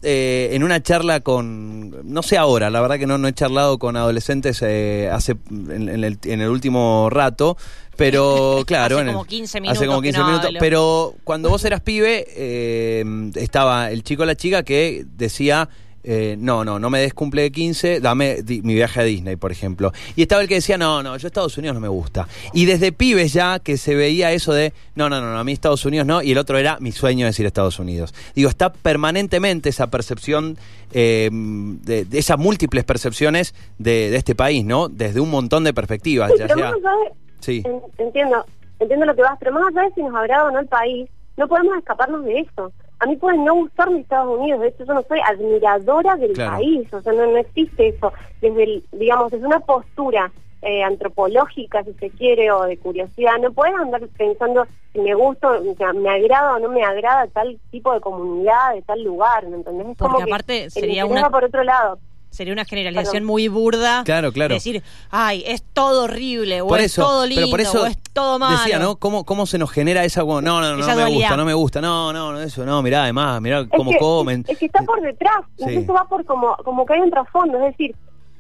eh, 0.04 0.50
en 0.54 0.64
una 0.64 0.82
charla 0.82 1.20
con, 1.22 2.12
no 2.12 2.22
sé 2.24 2.38
ahora, 2.38 2.70
la 2.70 2.82
verdad 2.82 2.98
que 3.00 3.08
no, 3.08 3.18
no 3.18 3.28
he 3.28 3.34
charlado 3.34 3.80
con 3.80 3.96
adolescentes 3.98 4.62
eh, 4.62 5.10
hace 5.12 5.36
en, 5.50 5.90
en 5.90 6.04
el, 6.04 6.20
en 6.24 6.42
el 6.42 6.50
último 6.50 7.10
rato, 7.10 7.58
pero 7.96 8.64
claro, 8.68 8.98
Hace 9.00 9.08
como 9.08 9.26
15 9.26 9.44
hace 9.50 9.62
minutos 9.62 9.86
como 9.88 10.02
que 10.02 10.10
15 10.10 10.20
no 10.20 10.26
minutos, 10.28 10.48
hablo. 10.48 10.60
pero 10.60 11.16
cuando 11.24 11.50
vos 11.50 11.66
eras 11.66 11.82
pibe 11.82 12.26
eh, 12.36 13.04
estaba 13.36 13.92
el 13.92 14.04
chico 14.04 14.24
o 14.24 14.26
la 14.28 14.36
chica 14.36 14.64
que 14.64 15.04
decía 15.18 15.68
eh, 16.10 16.38
no, 16.40 16.64
no, 16.64 16.80
no 16.80 16.90
me 16.90 17.00
des 17.00 17.14
cumple 17.14 17.42
de 17.42 17.52
15, 17.52 18.00
dame 18.00 18.42
di- 18.42 18.62
mi 18.62 18.74
viaje 18.74 19.02
a 19.02 19.04
Disney, 19.04 19.36
por 19.36 19.52
ejemplo. 19.52 19.92
Y 20.16 20.22
estaba 20.22 20.42
el 20.42 20.48
que 20.48 20.56
decía, 20.56 20.78
no, 20.78 21.04
no, 21.04 21.18
yo 21.18 21.28
Estados 21.28 21.58
Unidos 21.58 21.76
no 21.76 21.82
me 21.82 21.90
gusta. 21.90 22.28
Y 22.54 22.66
desde 22.66 22.92
pibes 22.94 23.34
ya 23.34 23.60
que 23.60 23.76
se 23.78 23.94
veía 23.96 24.32
eso 24.32 24.54
de, 24.54 24.72
no, 24.96 25.10
no, 25.10 25.20
no, 25.20 25.34
no, 25.34 25.38
a 25.40 25.44
mí 25.44 25.52
Estados 25.52 25.84
Unidos 25.86 26.08
no, 26.08 26.22
y 26.22 26.32
el 26.32 26.38
otro 26.38 26.58
era 26.58 26.78
mi 26.80 26.92
sueño 26.94 27.28
es 27.28 27.38
ir 27.40 27.46
a 27.46 27.48
Estados 27.48 27.78
Unidos. 27.80 28.14
Digo, 28.34 28.50
está 28.50 28.72
permanentemente 28.72 29.70
esa 29.70 29.88
percepción, 29.88 30.58
eh, 30.94 31.30
de, 31.32 32.06
de 32.06 32.18
esas 32.20 32.38
múltiples 32.40 32.84
percepciones 32.86 33.54
de, 33.78 34.10
de 34.10 34.16
este 34.18 34.34
país, 34.36 34.64
¿no? 34.64 34.88
Desde 34.88 35.20
un 35.20 35.30
montón 35.30 35.64
de 35.66 35.74
perspectivas. 35.74 36.32
Sí, 36.32 36.40
ya 36.40 36.48
pero 36.48 36.60
sea- 36.60 36.70
más 36.72 36.78
allá 36.80 36.92
de- 37.10 37.16
Sí. 37.40 37.62
en- 37.66 37.82
entiendo, 38.06 38.46
entiendo 38.80 39.06
lo 39.06 39.16
que 39.16 39.22
vas, 39.22 39.38
pero 39.40 39.52
más 39.52 39.64
allá 39.70 39.88
de 39.90 39.94
si 39.94 40.02
nos 40.02 40.16
agrada 40.16 40.46
o 40.46 40.52
no 40.52 40.60
el 40.60 40.68
país, 40.68 41.08
no 41.38 41.48
podemos 41.48 41.78
escaparnos 41.78 42.24
de 42.26 42.40
eso. 42.40 42.72
A 43.00 43.06
mí 43.06 43.16
puede 43.16 43.38
no 43.38 43.54
gustarme 43.56 44.00
Estados 44.00 44.40
Unidos, 44.40 44.62
de 44.62 44.68
hecho 44.70 44.86
yo 44.86 44.94
no 44.94 45.04
soy 45.08 45.20
admiradora 45.20 46.16
del 46.16 46.34
Claro. 46.34 46.54
país, 46.58 46.92
o 46.94 47.02
sea, 47.02 47.14
no, 47.14 47.28
no 47.28 47.38
existe 47.38 47.90
eso. 47.90 48.12
Desde, 48.42 48.64
el, 48.64 48.84
digamos, 48.92 49.32
desde 49.32 49.46
una 49.46 49.60
postura 49.60 50.32
eh, 50.64 50.84
antropológica, 50.84 51.84
si 51.84 51.94
se 51.94 52.10
quiere, 52.10 52.52
o 52.52 52.64
de 52.64 52.78
curiosidad, 52.78 53.38
no 53.40 53.52
puedes 53.52 53.76
andar 53.76 54.02
pensando 54.18 54.66
si 54.94 55.00
me 55.00 55.14
gusta, 55.14 55.48
me 55.94 56.10
agrada 56.10 56.56
o 56.56 56.60
no 56.60 56.70
me 56.70 56.84
agrada 56.84 57.28
tal 57.28 57.60
tipo 57.70 57.94
de 57.94 58.00
comunidad, 58.02 58.74
de 58.74 58.82
tal 58.82 59.04
lugar, 59.04 59.46
¿me 59.48 59.58
entendés? 59.58 59.90
Es 59.90 59.98
Porque 59.98 60.14
como 60.16 60.24
aparte 60.24 60.70
sería 60.72 61.06
una- 61.06 61.30
por 61.30 61.44
otro 61.44 61.64
lado. 61.64 62.00
Sería 62.38 62.54
una 62.54 62.66
generalización 62.66 63.24
muy 63.24 63.48
burda. 63.48 64.04
Claro, 64.06 64.32
claro. 64.32 64.54
Decir, 64.54 64.84
ay, 65.10 65.44
es 65.48 65.64
todo 65.74 66.04
horrible, 66.04 66.62
o 66.62 66.68
por 66.68 66.80
es 66.80 66.86
eso, 66.86 67.02
todo 67.02 67.26
lindo, 67.26 67.42
pero 67.42 67.50
por 67.50 67.62
eso 67.62 67.82
o 67.82 67.86
es 67.88 67.98
todo 68.14 68.38
malo. 68.38 68.60
decía, 68.60 68.78
¿no? 68.78 68.96
¿Cómo, 68.98 69.26
cómo 69.26 69.48
se 69.48 69.58
nos 69.58 69.72
genera 69.72 70.04
esa 70.04 70.22
no, 70.22 70.40
no, 70.42 70.62
no, 70.62 70.80
Esa 70.80 70.92
no 70.92 70.96
me 70.98 71.02
dualidad. 71.02 71.20
gusta, 71.30 71.38
no 71.38 71.46
me 71.46 71.54
gusta, 71.56 71.82
no, 71.82 72.14
no, 72.14 72.32
no, 72.34 72.40
eso, 72.42 72.64
no, 72.64 72.84
mirá, 72.84 73.04
además, 73.04 73.42
mirá 73.42 73.62
Es 73.62 73.68
cómo 73.76 73.90
que- 73.90 73.98
comen. 73.98 74.46
Es 74.48 74.60
que 74.60 74.68
está 74.68 74.84
por 74.84 75.02
detrás, 75.02 75.40
Sí. 75.58 75.64
incluso 75.68 75.94
va 75.94 76.06
por 76.08 76.24
como, 76.26 76.56
como 76.58 76.86
que 76.86 76.94
hay 76.94 77.00
un 77.02 77.10
trasfondo, 77.10 77.58
es 77.58 77.64
decir, 77.72 77.96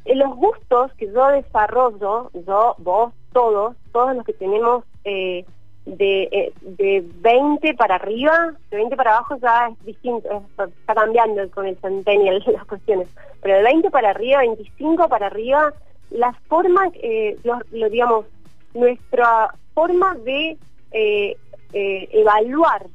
en 0.05 0.19
los 0.19 0.35
gustos 0.35 0.91
que 0.99 1.07
yo 1.11 1.27
desarrollo, 1.29 2.29
yo, 2.45 2.75
vos, 2.77 3.13
todos, 3.33 3.75
todos 3.91 4.15
los 4.15 4.23
que 4.25 4.33
tenemos 4.33 4.83
eh, 5.05 5.43
de, 5.87 6.23
eh, 6.31 6.53
de 6.61 7.03
20 7.21 7.73
para 7.75 7.95
arriba, 7.95 8.53
de 8.69 8.77
20 8.77 8.95
para 8.97 9.15
abajo 9.17 9.37
ya 9.41 9.69
es 9.69 9.85
distinto, 9.85 10.27
es- 10.29 10.69
está 10.79 10.93
cambiando 10.93 11.49
con 11.51 11.65
el 11.65 11.77
centennial 11.77 12.43
las 12.53 12.65
cuestiones, 12.65 13.07
pero 13.41 13.55
de 13.55 13.63
20 13.63 13.89
para 13.89 14.09
arriba, 14.09 14.39
25 14.39 15.07
para 15.07 15.27
arriba, 15.27 15.73
la 16.11 16.33
forma, 16.47 16.89
eh, 16.95 17.37
los- 17.43 17.71
lo, 17.71 17.89
digamos, 17.89 18.25
nuestra 18.73 19.53
forma 19.73 20.15
de 20.15 20.57
eh, 20.91 21.37
eh, 21.73 22.09
evaluar 22.13 22.85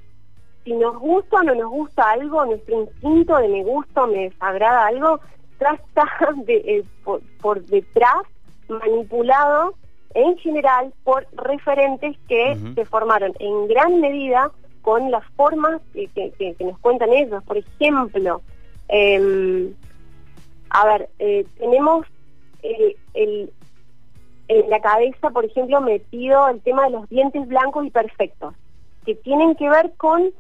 si 0.65 0.73
nos 0.75 0.97
gusta 0.99 1.39
o 1.39 1.43
no 1.43 1.55
nos 1.55 1.71
gusta 1.71 2.11
algo, 2.11 2.47
nuestro 2.47 2.83
instinto 2.83 3.37
de 3.39 3.49
me 3.49 3.65
gusta 3.65 4.05
o 4.05 4.07
me 4.07 4.29
desagrada 4.31 4.87
algo, 4.87 5.19
está 5.55 5.79
de, 6.47 6.85
por 7.41 7.61
detrás 7.65 8.23
manipulado 8.69 9.75
en 10.15 10.37
general 10.39 10.93
por 11.05 11.27
referentes 11.33 12.17
que 12.29 12.57
se 12.75 12.85
formaron 12.87 13.33
en 13.39 13.69
gran 13.69 14.01
medida 14.01 14.51
con 14.83 15.11
las 15.11 15.25
formas 15.37 15.81
que, 15.93 16.09
que- 16.09 16.31
que- 16.33 16.55
que 16.55 16.65
nos 16.65 16.79
cuentan 16.81 17.13
ellos. 17.13 17.43
Por 17.45 17.57
ejemplo, 17.59 18.43
em, 18.89 19.73
a 20.71 20.87
ver, 20.87 21.09
eh, 21.19 21.47
tenemos 21.59 22.07
eh, 22.63 22.97
el, 23.15 23.53
en 24.49 24.71
la 24.71 24.81
cabeza, 24.81 25.31
por 25.31 25.45
ejemplo, 25.45 25.81
metido 25.81 26.49
el 26.49 26.61
tema 26.61 26.85
de 26.85 26.91
los 26.91 27.09
dientes 27.09 27.47
blancos 27.49 27.87
y 27.87 27.91
perfectos, 27.91 28.55
que 29.05 29.15
tienen 29.17 29.55
que 29.57 29.69
ver 29.69 29.93
con, 29.97 30.31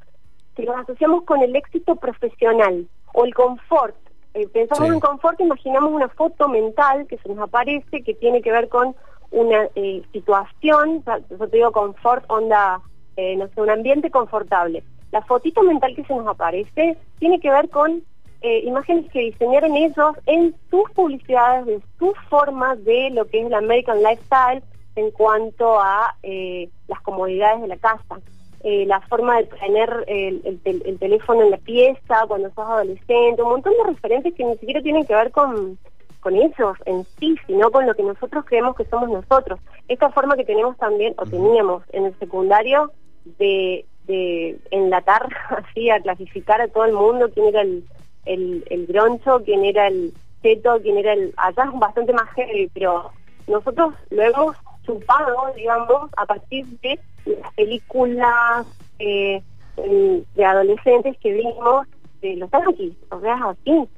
que 0.54 0.62
los 0.64 0.76
asociamos 0.76 1.24
con 1.24 1.42
el 1.42 1.54
éxito 1.56 1.96
profesional 1.96 2.86
o 3.14 3.24
el 3.24 3.34
confort. 3.34 3.96
Eh, 4.34 4.46
pensamos 4.48 4.88
Sí. 4.88 4.94
en 4.94 5.00
confort, 5.00 5.40
imaginamos 5.40 5.92
una 5.92 6.08
foto 6.08 6.48
mental 6.48 7.06
que 7.06 7.18
se 7.18 7.28
nos 7.28 7.38
aparece 7.38 8.02
que 8.02 8.14
tiene 8.14 8.40
que 8.40 8.50
ver 8.52 8.68
con 8.68 8.94
una 9.32 9.68
eh, 9.74 10.02
situación, 10.12 11.02
yo 11.30 11.48
te 11.48 11.56
digo 11.56 11.72
confort, 11.72 12.24
onda, 12.28 12.80
eh, 13.16 13.36
no 13.36 13.48
sé, 13.48 13.60
un 13.60 13.70
ambiente 13.70 14.10
confortable. 14.10 14.82
La 15.10 15.22
fotito 15.22 15.62
mental 15.62 15.94
que 15.94 16.04
se 16.04 16.14
nos 16.14 16.26
aparece 16.26 16.96
tiene 17.18 17.40
que 17.40 17.50
ver 17.50 17.68
con 17.68 18.02
eh, 18.42 18.60
imágenes 18.64 19.10
que 19.12 19.20
diseñaron 19.20 19.76
ellos 19.76 20.16
en 20.26 20.54
sus 20.70 20.90
publicidades, 20.92 21.66
de 21.66 21.80
sus 21.98 22.14
formas 22.28 22.82
de 22.84 23.10
lo 23.10 23.24
que 23.26 23.40
es 23.40 23.46
el 23.46 23.54
American 23.54 24.02
Lifestyle 24.02 24.62
en 24.96 25.10
cuanto 25.12 25.78
a 25.80 26.16
eh, 26.22 26.68
las 26.88 27.00
comodidades 27.02 27.62
de 27.62 27.68
la 27.68 27.76
casa. 27.76 28.20
Eh, 28.64 28.86
la 28.86 29.00
forma 29.02 29.38
de 29.38 29.44
tener 29.44 30.04
el, 30.06 30.40
el 30.64 30.82
el 30.84 30.98
teléfono 30.98 31.42
en 31.42 31.50
la 31.50 31.56
pieza 31.56 32.24
cuando 32.28 32.48
sos 32.50 32.64
adolescente, 32.64 33.42
un 33.42 33.50
montón 33.50 33.72
de 33.72 33.90
referentes 33.90 34.34
que 34.34 34.44
ni 34.44 34.56
siquiera 34.56 34.80
tienen 34.82 35.04
que 35.04 35.14
ver 35.14 35.32
con, 35.32 35.78
con 36.22 36.36
ellos 36.36 36.76
en 36.86 37.04
sí, 37.18 37.36
sino 37.46 37.70
con 37.70 37.84
lo 37.84 37.94
que 37.94 38.04
nosotros 38.04 38.44
creemos 38.46 38.76
que 38.76 38.84
somos 38.84 39.10
nosotros. 39.10 39.58
Esta 39.88 40.10
forma 40.10 40.36
que 40.36 40.44
tenemos 40.44 40.76
también, 40.78 41.14
o 41.18 41.26
teníamos 41.26 41.82
en 41.92 42.06
el 42.06 42.18
secundario, 42.20 42.92
de, 43.38 43.84
de 44.06 44.56
enlatar 44.70 45.28
así, 45.50 45.90
a 45.90 46.00
clasificar 46.00 46.60
a 46.60 46.68
todo 46.68 46.84
el 46.84 46.92
mundo 46.92 47.28
quién 47.34 47.48
era 47.48 47.62
el, 47.62 47.84
el, 48.24 48.64
el 48.70 48.86
groncho, 48.86 49.42
quién 49.44 49.64
era 49.64 49.88
el 49.88 50.14
teto, 50.42 50.78
quién 50.80 50.96
era 50.96 51.12
el... 51.12 51.34
Allá 51.36 51.64
es 51.64 51.78
bastante 51.80 52.12
más 52.12 52.28
heavy, 52.36 52.70
pero 52.72 53.10
nosotros 53.48 53.94
lo 54.10 54.22
hemos 54.22 54.56
chupado, 54.86 55.52
digamos, 55.56 56.08
a 56.16 56.24
partir 56.24 56.66
de 56.82 57.00
las 57.26 57.52
películas 57.54 58.66
eh, 59.00 59.42
de 59.76 60.44
adolescentes 60.44 61.16
que 61.18 61.32
vimos 61.32 61.88
de 62.20 62.36
los 62.36 62.50
yankees, 62.52 62.94
o 63.10 63.20
sea, 63.20 63.34
así, 63.34 63.88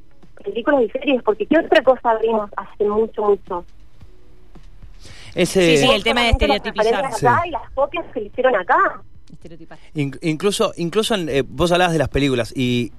películas 0.43 0.83
y 0.83 0.91
series, 0.91 1.23
porque 1.23 1.47
¿qué 1.47 1.59
otra 1.59 1.83
cosa 1.83 2.17
vimos 2.23 2.51
hace 2.57 2.85
mucho, 2.85 3.23
mucho? 3.23 3.65
Ese, 5.35 5.77
Sí, 5.79 5.87
sí, 5.87 5.91
el 5.93 6.05
tema 6.05 6.21
de 6.21 6.27
las 6.29 6.33
estereotipizar. 6.35 6.85
referencias 6.93 7.25
acá 7.25 7.41
Sí. 7.43 7.49
y 7.49 7.51
las 7.53 7.71
copias 7.73 8.07
que 8.13 8.21
le 8.21 8.27
hicieron 8.27 8.55
acá. 8.57 9.03
Estereotipar. 9.33 9.79
In- 9.95 10.19
incluso, 10.23 10.73
incluso 10.77 11.15
en, 11.17 11.29
eh, 11.29 11.43
vos 11.47 11.73
hablabas 11.73 11.93
de 11.93 11.99
las 11.99 12.09
películas 12.09 12.53
y 12.57 12.93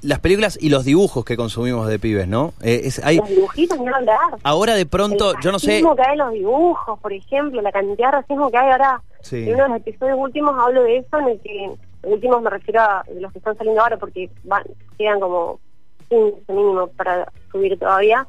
las 0.00 0.18
películas 0.18 0.58
y 0.60 0.70
los 0.70 0.84
dibujos 0.84 1.24
que 1.24 1.36
consumimos 1.36 1.86
de 1.88 1.98
pibes, 1.98 2.26
¿no? 2.26 2.54
Eh, 2.62 2.80
es, 2.84 2.98
hay, 3.04 3.18
Los 3.18 3.28
dibujitos, 3.28 3.78
ni 3.78 3.86
hablar. 3.88 4.16
ahora 4.42 4.74
de 4.74 4.86
pronto, 4.86 5.34
el 5.34 5.40
yo 5.42 5.52
no 5.52 5.58
sé, 5.58 5.68
racismo 5.68 5.94
que 5.94 6.02
hay 6.02 6.12
en 6.14 6.18
los 6.18 6.32
dibujos, 6.32 6.98
por 6.98 7.12
ejemplo, 7.12 7.60
la 7.62 7.70
cantidad 7.70 8.10
de 8.10 8.16
racismo 8.18 8.50
que 8.50 8.56
hay 8.56 8.70
ahora. 8.70 9.02
Sí. 9.20 9.36
En 9.48 9.54
uno 9.54 9.62
de 9.64 9.68
los 9.68 9.78
episodios 9.78 10.18
últimos 10.18 10.54
hablo 10.58 10.82
de 10.82 10.96
eso, 10.96 11.18
en 11.20 11.28
el 11.28 11.40
que, 11.40 11.70
últimos 12.04 12.42
me 12.42 12.50
refiero 12.50 12.80
a 12.80 13.04
los 13.20 13.30
que 13.32 13.38
están 13.38 13.56
saliendo 13.56 13.80
ahora, 13.82 13.96
porque 13.98 14.28
van, 14.44 14.64
quedan 14.98 15.20
como 15.20 15.60
15 16.12 16.52
mínimo 16.52 16.86
para 16.88 17.30
subir 17.50 17.78
todavía, 17.78 18.26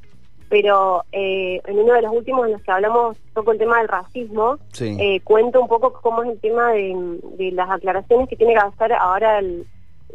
pero 0.50 1.04
eh, 1.12 1.62
en 1.66 1.80
uno 1.80 1.94
de 1.94 2.02
los 2.04 2.14
últimos 2.14 2.46
en 2.46 2.54
los 2.54 2.62
que 2.62 2.72
hablamos 2.72 3.18
poco 3.34 3.52
el 3.52 3.58
tema 3.58 3.80
del 3.80 3.88
racismo, 3.88 4.58
Sí. 4.72 4.96
eh, 5.00 5.20
cuento 5.24 5.62
un 5.62 5.68
poco 5.68 5.94
cómo 5.94 6.24
es 6.24 6.30
el 6.30 6.40
tema 6.40 6.72
de, 6.72 6.96
de 7.38 7.52
las 7.52 7.70
aclaraciones 7.70 8.30
que 8.30 8.36
tiene 8.36 8.54
que 8.54 8.60
hacer 8.60 8.94
ahora 8.94 9.40
el, 9.40 9.66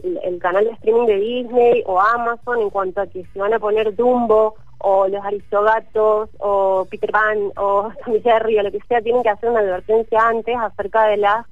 el, 0.05 0.19
el 0.23 0.39
canal 0.39 0.65
de 0.65 0.71
streaming 0.73 1.07
de 1.07 1.17
Disney 1.19 1.83
o 1.87 2.01
Amazon 2.01 2.61
en 2.61 2.71
cuanto 2.71 3.01
a 3.01 3.07
que 3.07 3.25
se 3.33 3.39
van 3.39 3.53
a 3.53 3.59
poner 3.59 3.95
Dumbo 3.97 4.55
o 4.81 5.09
los 5.09 5.25
Aristogatos 5.25 6.31
o 6.39 6.87
Peter 6.89 7.11
Pan 7.11 7.39
o 7.57 7.91
Jerry 8.23 8.59
o 8.59 8.63
lo 8.63 8.71
que 8.71 8.79
sea, 8.89 9.03
tienen 9.03 9.23
que 9.25 9.31
hacer 9.31 9.51
una 9.51 9.61
advertencia 9.61 10.21
antes 10.29 10.57
acerca 10.57 11.07
de 11.09 11.17
las 11.17 11.47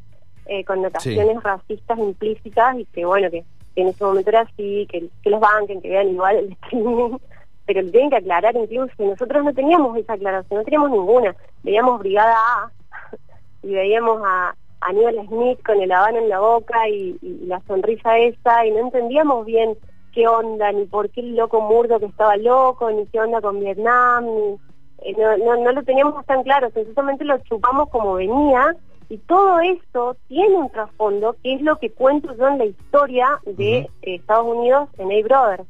eh, 0.46 0.64
connotaciones 0.64 1.42
racistas 1.42 1.99
implícitas 1.99 2.78
y 2.78 2.85
que 2.87 3.04
bueno, 3.04 3.28
que 3.32 3.44
en 3.76 3.88
ese 3.88 4.04
momento 4.04 4.30
era 4.30 4.40
así, 4.40 4.87
que, 4.90 5.09
los 5.28 5.40
banquen, 5.40 5.80
que 5.80 5.90
vean 5.90 6.09
igual 6.09 6.37
el 6.37 6.52
streaming, 6.52 7.18
pero 7.66 7.83
lo 7.83 7.90
tienen 7.90 8.11
que 8.11 8.16
aclarar 8.16 8.56
incluso, 8.56 8.92
nosotros 8.99 9.45
no 9.45 9.52
teníamos 9.52 9.97
esa 9.97 10.14
aclaración, 10.14 10.59
no 10.59 10.64
teníamos 10.64 10.90
ninguna, 10.90 11.35
veíamos 11.62 11.99
Brigada 12.00 12.35
A 12.35 12.71
y 13.62 13.75
veíamos 13.75 14.23
a 14.25 14.54
Aníbal 14.80 15.26
Smith 15.26 15.59
con 15.64 15.80
el 15.80 15.90
habano 15.90 16.18
en 16.18 16.28
la 16.28 16.40
boca 16.40 16.88
y, 16.88 17.18
y 17.23 17.47
la 17.47 17.61
sonrisa 17.66 18.18
esa 18.18 18.66
y 18.66 18.71
no 18.71 18.78
entendíamos 18.78 19.45
bien 19.47 19.76
qué 20.12 20.26
onda, 20.28 20.73
ni 20.73 20.87
por 20.87 21.11
qué 21.11 21.21
el 21.21 21.37
loco 21.37 21.61
murdo 21.61 22.00
que 22.00 22.06
estaba 22.06 22.37
loco, 22.37 22.90
ni 22.90 23.06
qué 23.06 23.21
onda 23.21 23.40
con 23.40 23.61
Vietnam, 23.61 24.25
ni, 24.25 24.59
eh, 25.02 25.14
no, 25.18 25.37
no, 25.37 25.56
no 25.62 25.73
lo 25.73 25.83
teníamos 25.83 26.25
tan 26.25 26.42
claro, 26.42 26.71
sencillamente 26.71 27.25
lo 27.25 27.38
chupamos 27.38 27.90
como 27.90 28.14
venía 28.14 28.75
y 29.08 29.18
todo 29.18 29.60
esto 29.60 30.16
tiene 30.28 30.56
un 30.56 30.70
trasfondo 30.70 31.36
que 31.42 31.54
es 31.54 31.62
lo 31.62 31.78
que 31.78 31.90
cuento 31.90 32.34
yo 32.36 32.48
en 32.48 32.58
la 32.58 32.64
historia 32.66 33.40
de 33.44 33.88
Estados 34.02 34.46
Unidos 34.46 34.88
en 34.98 35.12
A 35.12 35.22
Brothers. 35.22 35.68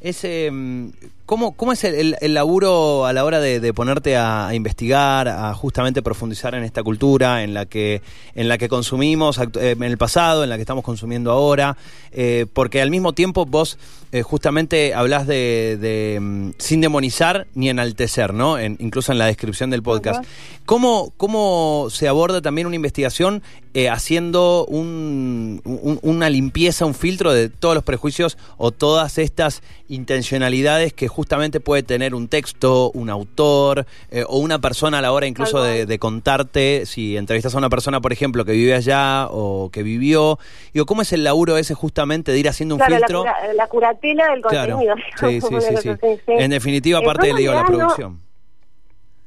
ese, 0.00 0.50
mm, 0.50 0.90
¿cómo, 1.26 1.52
¿cómo 1.52 1.72
es 1.72 1.84
el, 1.84 1.94
el- 1.94 2.16
el 2.20 2.34
laburo 2.34 3.06
a 3.06 3.12
la 3.12 3.24
hora 3.24 3.40
de, 3.40 3.60
de 3.60 3.72
ponerte 3.74 4.16
a, 4.16 4.48
a 4.48 4.54
investigar, 4.54 5.28
a 5.28 5.52
justamente 5.54 6.02
profundizar 6.02 6.54
en 6.54 6.64
esta 6.64 6.82
cultura 6.82 7.42
en 7.42 7.54
la 7.54 7.66
que, 7.66 8.02
en 8.34 8.48
la 8.48 8.58
que 8.58 8.68
consumimos 8.68 9.38
eh, 9.38 9.48
en 9.72 9.82
el 9.82 9.98
pasado, 9.98 10.44
en 10.44 10.50
la 10.50 10.56
que 10.56 10.62
estamos 10.62 10.84
consumiendo 10.84 11.30
ahora? 11.30 11.76
Eh, 12.12 12.46
porque 12.52 12.80
al 12.80 12.90
mismo 12.90 13.12
tiempo 13.12 13.44
vos 13.46 13.76
eh, 14.12 14.22
justamente 14.22 14.94
hablas 14.94 15.26
de, 15.26 15.76
de, 15.80 16.18
mm, 16.20 16.50
sin 16.58 16.80
demonizar 16.80 17.48
ni 17.54 17.68
enaltecer, 17.68 18.32
¿no? 18.32 18.58
En- 18.58 18.76
incluso 18.78 19.10
en 19.10 19.18
la 19.18 19.26
descripción 19.26 19.70
del 19.70 19.82
podcast. 19.82 20.24
¿Cómo, 20.66 21.12
¿Cómo 21.16 21.88
se 21.90 22.06
aborda 22.06 22.40
también 22.40 22.66
una 22.68 22.76
investigación 22.76 23.42
eh, 23.74 23.88
haciendo 23.88 24.64
un- 24.66 25.60
un- 25.64 25.98
una 26.02 26.30
limpieza, 26.30 26.84
un 26.86 26.94
filtro 26.94 27.32
de 27.32 27.48
todos 27.48 27.74
los 27.74 27.82
prejuicios 27.82 28.38
o 28.56 28.70
todas 28.70 29.18
estas 29.18 29.62
intencionalidades 29.88 30.92
que 30.92 31.08
justamente 31.14 31.60
puede 31.60 31.82
tener 31.82 32.14
un 32.14 32.28
texto, 32.28 32.90
un 32.92 33.08
autor 33.08 33.86
eh, 34.10 34.24
o 34.28 34.38
una 34.38 34.58
persona 34.58 34.98
a 34.98 35.02
la 35.02 35.12
hora 35.12 35.26
incluso 35.26 35.62
de, 35.62 35.98
contarte, 35.98 36.84
si 36.86 37.16
entrevistas 37.16 37.54
a 37.54 37.58
una 37.58 37.70
persona, 37.70 38.00
por 38.00 38.12
ejemplo, 38.12 38.44
que 38.44 38.52
vive 38.52 38.74
allá 38.74 39.28
o 39.30 39.70
que 39.72 39.82
vivió, 39.82 40.38
digo, 40.72 40.84
¿cómo 40.86 41.02
es 41.02 41.12
el 41.12 41.24
laburo 41.24 41.56
ese 41.56 41.74
justamente 41.74 42.32
de 42.32 42.38
ir 42.40 42.48
haciendo 42.48 42.74
un 42.74 42.78
Claro, 42.80 42.92
la, 42.92 42.98
filtro? 42.98 43.20
cura- 43.20 43.54
la 43.54 43.66
curatela 43.68 44.28
del 44.30 44.42
Claro, 44.42 44.74
contenido. 44.74 44.96
sí, 45.20 45.40
sí, 45.40 45.76
sí. 45.98 46.20
En 46.28 46.50
definitiva, 46.50 46.98
aparte, 46.98 47.32
le 47.32 47.40
digo, 47.40 47.54
la 47.54 47.60
no- 47.62 47.66
producción. 47.66 48.20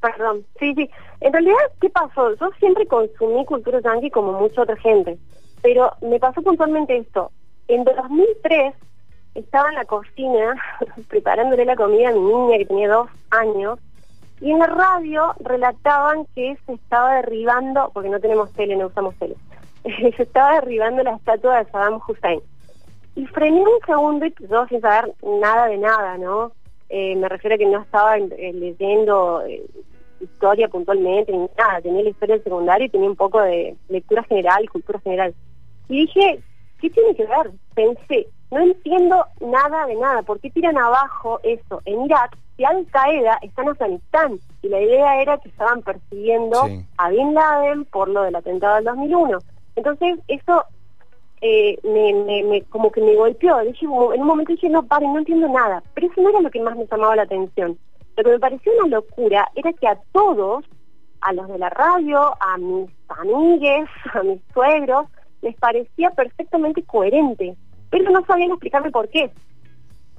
Perdón, 0.00 0.44
sí, 0.60 0.74
sí. 0.76 0.88
En 1.20 1.32
realidad, 1.32 1.56
¿qué 1.80 1.88
pasó? 1.90 2.32
Yo 2.36 2.50
siempre 2.60 2.86
consumí 2.86 3.44
cultura 3.44 3.80
yankee 3.82 4.10
como 4.10 4.38
mucha 4.38 4.62
otra 4.62 4.76
gente, 4.76 5.18
pero 5.62 5.90
me 6.02 6.20
pasó 6.20 6.40
puntualmente 6.42 6.96
esto. 6.98 7.32
En 7.66 7.82
2003 7.84 8.74
estaba 9.34 9.68
en 9.68 9.74
la 9.76 9.84
cocina 9.84 10.56
preparándole 11.08 11.64
la 11.64 11.76
comida 11.76 12.08
a 12.08 12.12
mi 12.12 12.20
niña 12.20 12.58
que 12.58 12.66
tenía 12.66 12.88
dos 12.88 13.08
años 13.30 13.78
y 14.40 14.50
en 14.52 14.58
la 14.58 14.66
radio 14.66 15.34
relataban 15.40 16.26
que 16.34 16.56
se 16.64 16.72
estaba 16.74 17.16
derribando, 17.16 17.90
porque 17.92 18.08
no 18.08 18.20
tenemos 18.20 18.52
tele, 18.52 18.76
no 18.76 18.86
usamos 18.86 19.14
tele, 19.16 19.34
se 20.16 20.22
estaba 20.22 20.54
derribando 20.54 21.02
la 21.02 21.16
estatua 21.16 21.58
de 21.58 21.70
Saddam 21.70 22.00
Hussein. 22.06 22.40
Y 23.16 23.26
frené 23.26 23.60
un 23.60 23.80
segundo 23.84 24.26
y 24.26 24.34
yo 24.48 24.66
sin 24.68 24.80
saber 24.80 25.12
nada 25.40 25.66
de 25.66 25.78
nada, 25.78 26.16
¿no? 26.18 26.52
Eh, 26.88 27.16
me 27.16 27.28
refiero 27.28 27.56
a 27.56 27.58
que 27.58 27.66
no 27.66 27.82
estaba 27.82 28.16
eh, 28.16 28.52
leyendo 28.54 29.42
eh, 29.44 29.64
historia 30.20 30.68
puntualmente 30.68 31.32
ni 31.32 31.48
nada, 31.58 31.80
tenía 31.82 32.04
la 32.04 32.10
historia 32.10 32.36
del 32.36 32.44
secundario 32.44 32.86
y 32.86 32.90
tenía 32.90 33.08
un 33.08 33.16
poco 33.16 33.40
de 33.42 33.76
lectura 33.88 34.22
general 34.22 34.70
cultura 34.70 35.00
general. 35.00 35.34
Y 35.88 36.06
dije, 36.06 36.40
¿qué 36.80 36.90
tiene 36.90 37.14
que 37.14 37.26
ver? 37.26 37.50
Pensé, 37.74 38.26
no 38.50 38.60
entiendo 38.60 39.24
nada 39.40 39.86
de 39.86 39.94
nada, 39.96 40.22
¿por 40.22 40.40
qué 40.40 40.50
tiran 40.50 40.78
abajo 40.78 41.40
eso 41.42 41.80
en 41.84 42.04
Irak 42.06 42.36
si 42.56 42.64
Al 42.64 42.86
Qaeda 42.86 43.38
está 43.42 43.62
en 43.62 43.68
Afganistán? 43.68 44.40
Y 44.62 44.68
la 44.68 44.80
idea 44.80 45.20
era 45.22 45.38
que 45.38 45.48
estaban 45.48 45.82
persiguiendo 45.82 46.64
Sí. 46.66 46.84
a 46.96 47.08
Bin 47.10 47.34
Laden 47.34 47.84
por 47.86 48.08
lo 48.08 48.22
del 48.22 48.34
atentado 48.36 48.76
del 48.76 48.84
2001. 48.84 49.38
Entonces, 49.76 50.18
eso 50.28 50.64
eh, 51.40 51.78
me, 51.84 52.12
me, 52.24 52.42
me- 52.42 52.62
como 52.64 52.90
que 52.90 53.00
me 53.00 53.14
golpeó. 53.14 53.58
Dije, 53.60 53.84
en 53.84 53.90
un 54.20 54.26
momento 54.26 54.52
dije, 54.52 54.68
no, 54.68 54.82
paren, 54.84 55.12
no 55.12 55.20
entiendo 55.20 55.48
nada. 55.48 55.82
Pero 55.94 56.08
eso 56.08 56.20
no 56.20 56.30
era 56.30 56.40
lo 56.40 56.50
que 56.50 56.60
más 56.60 56.76
me 56.76 56.86
llamaba 56.86 57.14
la 57.16 57.22
atención. 57.22 57.78
Lo 58.16 58.24
que 58.24 58.30
me 58.30 58.38
pareció 58.40 58.72
una 58.80 58.96
locura 58.96 59.48
era 59.54 59.72
que 59.72 59.86
a 59.86 59.96
todos, 60.12 60.64
a 61.20 61.32
los 61.32 61.46
de 61.46 61.58
la 61.58 61.70
radio, 61.70 62.32
a 62.40 62.58
mis 62.58 62.90
amigues, 63.08 63.88
a 64.14 64.22
mis 64.24 64.40
suegros, 64.52 65.06
les 65.42 65.56
parecía 65.56 66.10
perfectamente 66.10 66.82
coherente. 66.82 67.54
Pero 67.90 68.10
no 68.10 68.24
sabían 68.24 68.50
explicarme 68.50 68.90
por 68.90 69.08
qué. 69.08 69.30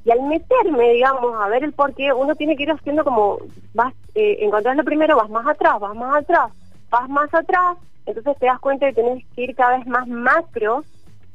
Y 0.05 0.11
al 0.11 0.21
meterme, 0.23 0.93
digamos, 0.93 1.35
a 1.39 1.47
ver 1.49 1.63
el 1.63 1.73
por 1.73 1.93
qué, 1.93 2.13
uno 2.13 2.33
tiene 2.35 2.55
que 2.55 2.63
ir 2.63 2.71
haciendo 2.71 3.03
como, 3.03 3.39
vas, 3.73 3.93
eh, 4.15 4.49
primero, 4.85 5.17
vas 5.17 5.29
más 5.29 5.45
atrás, 5.45 5.79
vas 5.79 5.95
más 5.95 6.15
atrás, 6.15 6.51
vas 6.89 7.09
más 7.09 7.33
atrás, 7.33 7.77
entonces 8.05 8.37
te 8.39 8.45
das 8.45 8.59
cuenta 8.59 8.85
de 8.85 8.93
que 8.93 9.03
tenés 9.03 9.25
que 9.35 9.43
ir 9.43 9.55
cada 9.55 9.77
vez 9.77 9.85
más 9.87 10.07
macro 10.07 10.83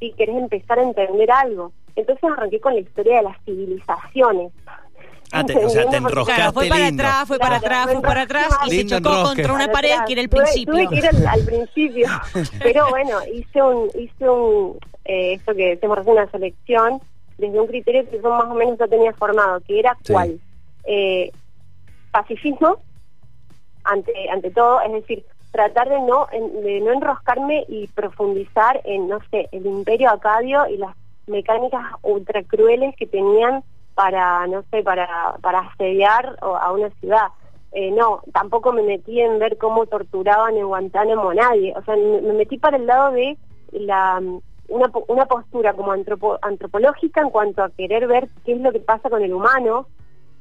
si 0.00 0.12
querés 0.12 0.36
empezar 0.36 0.78
a 0.78 0.82
entender 0.82 1.30
algo. 1.30 1.72
Entonces 1.94 2.24
arranqué 2.24 2.60
con 2.60 2.74
la 2.74 2.80
historia 2.80 3.18
de 3.18 3.22
las 3.22 3.40
civilizaciones. 3.44 4.52
Ah, 5.36 5.44
te- 5.44 5.64
o 5.64 5.68
sea, 5.68 5.88
te 5.90 5.96
enroscaste 5.96 6.34
Claro, 6.34 6.52
fue 6.52 6.68
para 6.68 6.86
lindo. 6.88 7.02
atrás, 7.02 7.26
fue 7.28 7.38
para 7.38 7.58
Claro, 7.58 7.66
atrás, 7.76 7.92
fue 7.92 8.02
para 8.02 8.22
atrás 8.22 8.58
y 8.66 8.70
se 8.70 8.86
chocó 8.86 8.96
enrosque. 9.08 9.22
contra 9.24 9.52
una 9.52 9.68
pared 9.68 9.90
que 10.06 10.12
era 10.12 10.22
el 10.22 10.28
principio. 10.28 10.72
Tuve 10.74 10.88
que 10.88 10.96
ir 10.96 11.06
al, 11.06 11.26
al 11.26 11.42
principio, 11.44 12.06
pero 12.62 12.88
bueno, 12.90 13.18
hice 13.32 13.62
un, 13.62 13.90
hice 13.98 14.28
un, 14.30 14.78
eh, 15.04 15.34
esto 15.34 15.54
que 15.54 15.70
decimos 15.70 15.96
recién, 15.98 16.16
una 16.16 16.30
selección 16.30 17.00
desde 17.36 17.60
un 17.60 17.66
criterio 17.66 18.08
que 18.08 18.20
yo 18.22 18.30
más 18.30 18.44
o 18.44 18.54
menos 18.54 18.78
ya 18.78 18.86
tenía 18.86 19.12
formado, 19.14 19.60
que 19.66 19.78
era 19.80 19.96
Sí. 20.04 20.12
cuál, 20.12 20.40
Eh, 20.86 21.32
pacifismo 22.10 22.78
ante 23.84 24.12
ante 24.30 24.50
todo, 24.50 24.80
es 24.82 24.92
decir, 24.92 25.24
tratar 25.50 25.88
de 25.88 26.00
no 26.00 26.26
en- 26.32 26.62
de 26.62 26.80
no 26.80 26.92
enroscarme 26.92 27.64
y 27.68 27.86
profundizar 27.88 28.80
en 28.84 29.08
no 29.08 29.18
sé 29.30 29.48
el 29.52 29.66
Imperio 29.66 30.10
Acadio 30.10 30.66
y 30.68 30.76
las 30.76 30.94
mecánicas 31.26 31.82
ultra 32.02 32.42
crueles 32.44 32.94
que 32.96 33.06
tenían 33.06 33.64
para 33.94 34.46
no 34.46 34.62
sé 34.70 34.82
para 34.82 35.36
para 35.40 35.60
asediar 35.60 36.36
a 36.42 36.72
una 36.72 36.90
ciudad. 37.00 37.28
Eh, 37.72 37.90
no, 37.90 38.22
tampoco 38.32 38.72
me 38.72 38.82
metí 38.82 39.20
en 39.20 39.38
ver 39.40 39.58
cómo 39.58 39.86
torturaban 39.86 40.56
en 40.56 40.66
Guantánamo 40.66 41.30
a 41.30 41.34
nadie. 41.34 41.74
O 41.76 41.82
sea, 41.82 41.96
me, 41.96 42.20
me 42.22 42.32
metí 42.34 42.56
para 42.58 42.76
el 42.76 42.86
lado 42.86 43.10
de 43.12 43.36
la 43.72 44.22
una, 44.68 44.90
una 45.08 45.26
postura 45.26 45.72
como 45.74 45.92
antropo- 45.92 46.38
antropológica 46.40 47.20
en 47.20 47.30
cuanto 47.30 47.62
a 47.62 47.70
querer 47.70 48.06
ver 48.06 48.28
qué 48.44 48.52
es 48.52 48.60
lo 48.60 48.70
que 48.72 48.78
pasa 48.80 49.10
con 49.10 49.22
el 49.22 49.34
humano 49.34 49.88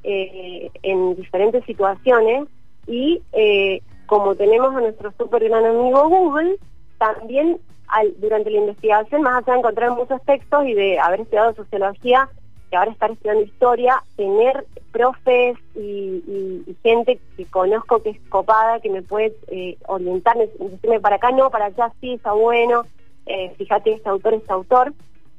eh, 0.04 0.70
en 0.82 1.16
diferentes 1.16 1.64
situaciones 1.64 2.46
y 2.86 3.22
eh, 3.32 3.80
como 4.06 4.34
tenemos 4.34 4.74
a 4.74 4.80
nuestro 4.80 5.12
super 5.18 5.42
gran 5.42 5.64
amigo 5.64 6.08
Google, 6.08 6.56
también 6.98 7.58
al- 7.88 8.14
durante 8.20 8.50
la 8.50 8.58
investigación, 8.58 9.22
más 9.22 9.42
allá 9.42 9.54
de 9.54 9.58
encontrar 9.58 9.90
muchos 9.90 10.22
textos 10.24 10.66
y 10.66 10.74
de 10.74 10.98
haber 11.00 11.20
estudiado 11.22 11.54
sociología, 11.54 12.28
y 12.70 12.76
ahora 12.76 12.90
estar 12.90 13.10
estudiando 13.10 13.44
historia, 13.44 14.02
tener 14.16 14.66
profes 14.92 15.56
y, 15.74 16.76
gente 16.82 17.18
que 17.36 17.44
conozco 17.46 18.02
que 18.02 18.10
es 18.10 18.20
copada, 18.28 18.80
que 18.80 18.90
me 18.90 19.02
puede 19.02 19.34
eh, 19.48 19.76
orientar, 19.86 20.36
decirme 20.36 21.00
para 21.00 21.16
acá 21.16 21.30
no, 21.30 21.50
para 21.50 21.66
allá 21.66 21.92
sí, 22.00 22.14
está 22.14 22.32
bueno, 22.32 22.84
eh, 23.26 23.52
fíjate 23.56 23.92
este 23.92 24.08
autor, 24.08 24.34
este 24.34 24.52
autor. 24.52 24.92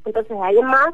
Entonces, 0.06 0.38
ahí 0.42 0.58
en 0.58 0.66
más, 0.66 0.94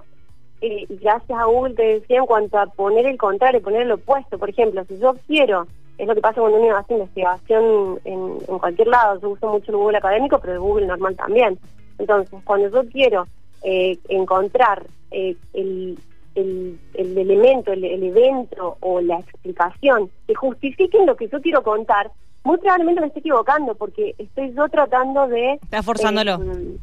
eh, 0.62 0.86
gracias 0.90 1.40
a 1.40 1.46
Google 1.46 1.76
te 1.76 2.00
decía 2.00 2.18
en 2.18 2.26
cuanto 2.26 2.58
a 2.58 2.68
poner 2.68 3.06
el 3.06 3.18
contrario, 3.18 3.62
poner 3.62 3.84
el 3.84 3.92
opuesto. 3.92 4.38
Por 4.38 4.50
ejemplo, 4.50 4.84
si 4.86 5.00
yo 5.00 5.16
quiero, 5.28 5.68
es 5.98 6.08
lo 6.08 6.16
que 6.16 6.22
pasa 6.22 6.42
cuando 6.42 6.60
uno 6.60 6.76
hace 6.76 6.94
investigación 6.94 8.00
en, 8.06 8.38
en 8.48 8.60
cualquier 8.60 8.88
lado, 8.88 9.20
yo 9.22 9.30
uso 9.30 9.50
mucho 9.50 9.72
el 9.72 9.78
Google 9.78 9.98
académico, 9.98 10.40
pero 10.40 10.54
el 10.54 10.60
Google 10.60 10.88
normal 10.88 11.16
también. 11.16 11.58
Entonces, 11.98 12.40
cuando 12.44 12.70
yo 12.70 12.90
quiero 12.90 13.28
eh, 13.64 13.98
encontrar 14.10 14.88
eh, 15.12 15.36
el, 15.54 15.98
el, 16.36 16.80
el 16.94 17.18
elemento, 17.18 17.72
el, 17.74 17.84
el 17.84 18.04
evento 18.04 18.78
o 18.80 19.02
la 19.02 19.20
explicación 19.20 20.10
que 20.28 20.36
justifiquen 20.36 21.06
lo 21.06 21.16
que 21.16 21.28
yo 21.28 21.42
quiero 21.42 21.64
contar, 21.64 22.12
muy 22.44 22.58
probablemente 22.58 23.02
me 23.02 23.08
esté 23.08 23.20
equivocando 23.20 23.76
porque 23.76 24.16
estoy 24.18 24.54
yo 24.54 24.68
tratando 24.70 25.28
de... 25.28 25.54
Está 25.54 25.84
forzándolo. 25.84 26.40
eh, 26.44 26.78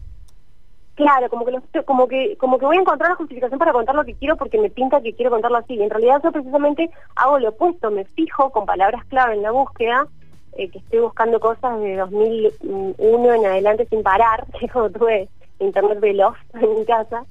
Claro, 0.98 1.28
como 1.30 1.44
que, 1.44 1.52
lo 1.52 1.62
como 1.84 2.08
que 2.08 2.36
como 2.38 2.58
que 2.58 2.66
voy 2.66 2.76
a 2.76 2.80
encontrar 2.80 3.10
la 3.10 3.14
justificación 3.14 3.56
para 3.60 3.72
contar 3.72 3.94
lo 3.94 4.04
que 4.04 4.14
quiero 4.14 4.36
porque 4.36 4.58
me 4.58 4.68
pinta 4.68 5.00
que 5.00 5.12
quiero 5.14 5.30
contarlo 5.30 5.58
así. 5.58 5.74
Y 5.74 5.82
en 5.84 5.90
realidad 5.90 6.20
yo 6.24 6.32
precisamente 6.32 6.90
hago 7.14 7.38
lo 7.38 7.50
opuesto, 7.50 7.92
me 7.92 8.04
fijo 8.04 8.50
con 8.50 8.66
palabras 8.66 9.04
clave 9.04 9.34
en 9.34 9.42
la 9.42 9.52
búsqueda, 9.52 10.08
eh, 10.56 10.68
que 10.68 10.78
estoy 10.78 10.98
buscando 10.98 11.38
cosas 11.38 11.78
de 11.78 11.98
2001 11.98 13.32
en 13.34 13.46
adelante 13.46 13.86
sin 13.88 14.02
parar, 14.02 14.44
que 14.60 14.68
como 14.68 14.90
tuve 14.90 15.28
internet 15.60 16.00
veloz 16.00 16.34
en 16.54 16.74
mi 16.74 16.84
casa, 16.84 17.24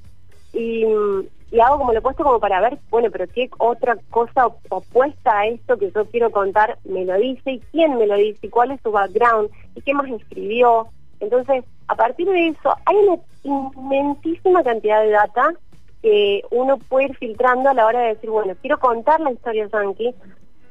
y, 0.53 0.85
mm, 0.85 1.23
y 1.49 1.59
hago 1.59 1.77
como 1.77 1.93
lo 1.93 1.99
opuesto 1.99 2.23
como 2.23 2.39
para 2.39 2.59
ver, 2.59 2.77
bueno, 2.89 3.09
pero 3.11 3.25
qué 3.33 3.49
otra 3.57 3.97
cosa 4.09 4.47
op- 4.47 4.59
opuesta 4.69 5.39
a 5.39 5.47
esto 5.47 5.77
que 5.77 5.91
yo 5.91 6.05
quiero 6.07 6.31
contar 6.31 6.77
me 6.83 7.05
lo 7.05 7.15
dice, 7.15 7.51
y 7.51 7.61
quién 7.71 7.97
me 7.97 8.05
lo 8.05 8.15
dice, 8.15 8.39
y 8.47 8.49
cuál 8.49 8.71
es 8.71 8.81
su 8.81 8.91
background, 8.91 9.49
y 9.75 9.81
qué 9.81 9.93
más 9.93 10.09
escribió. 10.09 10.89
Entonces, 11.19 11.63
a 11.87 11.95
partir 11.95 12.27
de 12.27 12.49
eso, 12.49 12.75
hay 12.85 12.95
una 12.97 13.19
inmensísima 13.43 14.61
cantidad 14.63 15.01
de 15.03 15.11
data 15.11 15.53
que 16.01 16.43
uno 16.51 16.77
puede 16.77 17.07
ir 17.07 17.17
filtrando 17.17 17.69
a 17.69 17.73
la 17.73 17.85
hora 17.85 18.01
de 18.01 18.15
decir, 18.15 18.29
bueno, 18.29 18.53
quiero 18.61 18.77
contar 18.79 19.19
la 19.21 19.31
historia 19.31 19.69
yankee 19.71 20.13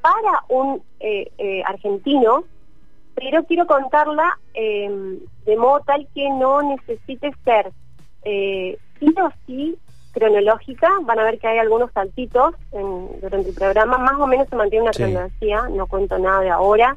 para 0.03 0.45
un 0.49 0.83
eh, 1.01 1.33
eh, 1.39 1.63
argentino, 1.65 2.45
pero 3.15 3.45
quiero 3.45 3.67
contarla 3.67 4.39
eh, 4.53 5.19
de 5.47 5.57
modo 5.57 5.81
tal 5.81 6.07
que 6.15 6.29
no 6.31 6.63
necesite 6.63 7.33
ser 7.45 7.73
sí 8.23 9.15
o 9.23 9.31
sí 9.47 9.79
cronológica. 10.21 10.89
Van 11.03 11.19
a 11.19 11.25
ver 11.25 11.39
que 11.39 11.47
hay 11.47 11.59
algunos 11.59 11.93
saltitos 11.93 12.55
en- 12.73 13.21
durante 13.21 13.51
el 13.51 13.55
programa. 13.55 13.99
Más 13.99 14.19
o 14.19 14.27
menos 14.27 14.49
se 14.49 14.57
mantiene 14.57 14.85
una 14.85 14.93
Sí. 14.95 15.03
cronología. 15.03 15.69
No 15.71 15.87
cuento 15.87 16.19
nada 16.19 16.41
de 16.41 16.51
ahora, 16.51 16.97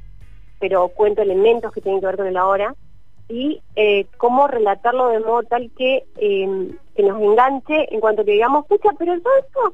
pero 0.60 0.88
cuento 0.90 1.22
elementos 1.22 1.72
que 1.74 1.82
tienen 1.82 2.00
que 2.00 2.08
ver 2.08 2.16
con 2.18 2.28
el 2.28 2.38
ahora. 2.38 2.74
Y 3.28 3.62
eh, 3.76 4.06
cómo 4.18 4.48
relatarlo 4.48 5.10
de 5.10 5.20
modo 5.20 5.44
tal 5.44 5.70
que, 5.78 6.06
eh, 6.18 6.72
que 6.96 7.04
nos 7.04 7.22
enganche 7.22 7.94
en 7.94 8.00
cuanto 8.00 8.24
que 8.26 8.32
digamos, 8.32 8.66
pucha, 8.66 8.90
pero 8.98 9.14
yo 9.16 9.30
esto, 9.46 9.74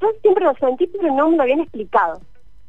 yo 0.00 0.08
siempre 0.22 0.44
lo 0.44 0.54
sentí, 0.54 0.86
pero 0.86 1.12
no 1.12 1.28
me 1.30 1.36
lo 1.36 1.42
habían 1.42 1.60
explicado. 1.60 2.20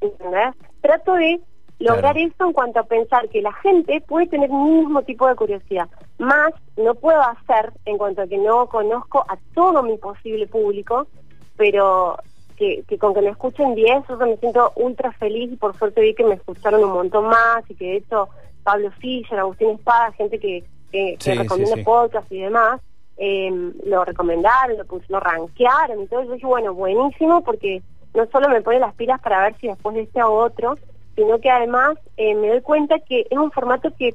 ¿entendés? 0.01 0.53
Trato 0.81 1.13
de 1.15 1.39
lograr 1.79 2.13
Claro. 2.15 2.27
esto 2.29 2.45
en 2.45 2.53
cuanto 2.53 2.79
a 2.79 2.83
pensar 2.83 3.29
que 3.29 3.41
la 3.41 3.53
gente 3.53 4.01
puede 4.01 4.27
tener 4.27 4.49
el 4.49 4.55
mismo 4.57 5.03
tipo 5.03 5.27
de 5.27 5.35
curiosidad. 5.35 5.87
Más 6.17 6.51
no 6.75 6.95
puedo 6.95 7.21
hacer 7.21 7.71
en 7.85 7.97
cuanto 7.97 8.21
a 8.23 8.27
que 8.27 8.37
no 8.37 8.67
conozco 8.67 9.25
a 9.27 9.37
todo 9.53 9.83
mi 9.83 9.97
posible 9.97 10.47
público, 10.47 11.07
pero 11.55 12.17
que, 12.57 12.83
que 12.87 12.97
con 12.97 13.13
que 13.13 13.21
me 13.21 13.29
escuchen 13.29 13.75
10, 13.75 14.03
yo 14.09 14.17
me 14.17 14.37
siento 14.37 14.71
ultra 14.75 15.11
feliz 15.13 15.51
y 15.51 15.55
por 15.57 15.77
suerte 15.77 16.01
vi 16.01 16.15
que 16.15 16.23
me 16.23 16.35
escucharon 16.35 16.83
un 16.83 16.91
montón 16.91 17.25
más 17.27 17.63
y 17.69 17.75
que 17.75 17.85
de 17.85 17.95
hecho 17.97 18.29
Pablo 18.63 18.89
Fischer, 18.99 19.37
Agustín 19.39 19.69
Espada, 19.71 20.11
gente 20.13 20.39
que, 20.39 20.63
que, 20.91 21.15
Sí, 21.19 21.33
recomienda 21.35 21.75
sí. 21.75 21.83
podcast 21.83 22.31
y 22.31 22.41
demás, 22.41 22.81
eh, 23.17 23.51
lo 23.85 24.03
recomendaron, 24.03 24.77
lo, 24.77 24.85
lo 25.07 25.19
rankearon 25.19 26.01
y 26.01 26.07
todo. 26.07 26.23
Yo 26.23 26.33
dije, 26.33 26.45
bueno, 26.47 26.73
buenísimo 26.73 27.43
porque 27.43 27.81
no 28.15 28.25
solo 28.27 28.49
me 28.49 28.61
pone 28.61 28.79
las 28.79 28.93
pilas 28.95 29.21
para 29.21 29.41
ver 29.43 29.55
si 29.59 29.67
después 29.67 29.95
de 29.95 30.01
este 30.01 30.19
hago 30.19 30.37
otro, 30.37 30.75
sino 31.17 31.37
que 31.41 31.49
además 31.49 31.97
eh, 32.15 32.33
me 32.35 32.47
doy 32.47 32.61
cuenta 32.61 32.95
que 32.99 33.27
es 33.29 33.37
un 33.37 33.51
formato 33.51 33.89
que 33.99 34.13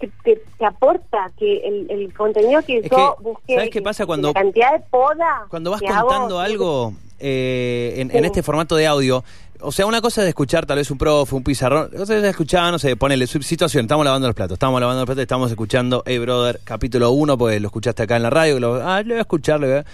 que, 0.00 0.10
que- 0.24 0.42
que 0.58 0.64
aporta, 0.66 1.30
que 1.38 1.58
el, 1.66 1.86
el 1.88 2.12
contenido 2.12 2.60
que 2.62 2.78
Es 2.78 2.90
yo 2.90 3.16
que, 3.16 3.22
busqué, 3.22 3.54
¿sabes 3.54 3.70
qué 3.70 3.80
pasa 3.80 4.04
cuando- 4.06 4.28
la 4.28 4.34
cantidad 4.34 4.72
de 4.72 4.80
poda 4.90 5.46
Cuando 5.48 5.70
vas 5.70 5.80
hago, 5.88 6.08
contando 6.08 6.40
algo 6.40 6.92
eh, 7.20 7.94
en, 7.98 8.14
en 8.14 8.24
este 8.24 8.42
formato 8.42 8.74
de 8.76 8.86
audio, 8.88 9.22
o 9.60 9.70
sea, 9.72 9.86
una 9.86 10.00
cosa 10.02 10.22
es 10.22 10.28
escuchar 10.28 10.66
tal 10.66 10.76
vez 10.78 10.90
un 10.90 10.98
profe, 10.98 11.34
un 11.36 11.44
pizarrón, 11.44 11.88
otra 11.98 12.16
es 12.18 12.24
escuchar, 12.24 12.70
no 12.72 12.78
sé, 12.78 12.96
ponele 12.96 13.26
su- 13.28 13.40
situación, 13.40 13.84
estamos 13.84 14.04
lavando 14.04 14.26
los 14.26 14.34
platos, 14.34 14.56
estamos 14.56 14.78
lavando 14.80 15.02
los 15.02 15.06
platos, 15.06 15.22
estamos 15.22 15.48
escuchando 15.50 16.02
Hey 16.04 16.18
Brother, 16.18 16.60
capítulo 16.64 17.12
1, 17.12 17.38
porque 17.38 17.60
lo 17.60 17.68
escuchaste 17.68 18.02
acá 18.02 18.16
en 18.16 18.24
la 18.24 18.30
radio, 18.30 18.58
lo, 18.60 18.74
ah, 18.86 19.00
le 19.00 19.10
voy 19.10 19.18
a 19.18 19.20
escuchar, 19.22 19.60
le 19.60 19.66
voy 19.68 19.76
a- 19.78 19.84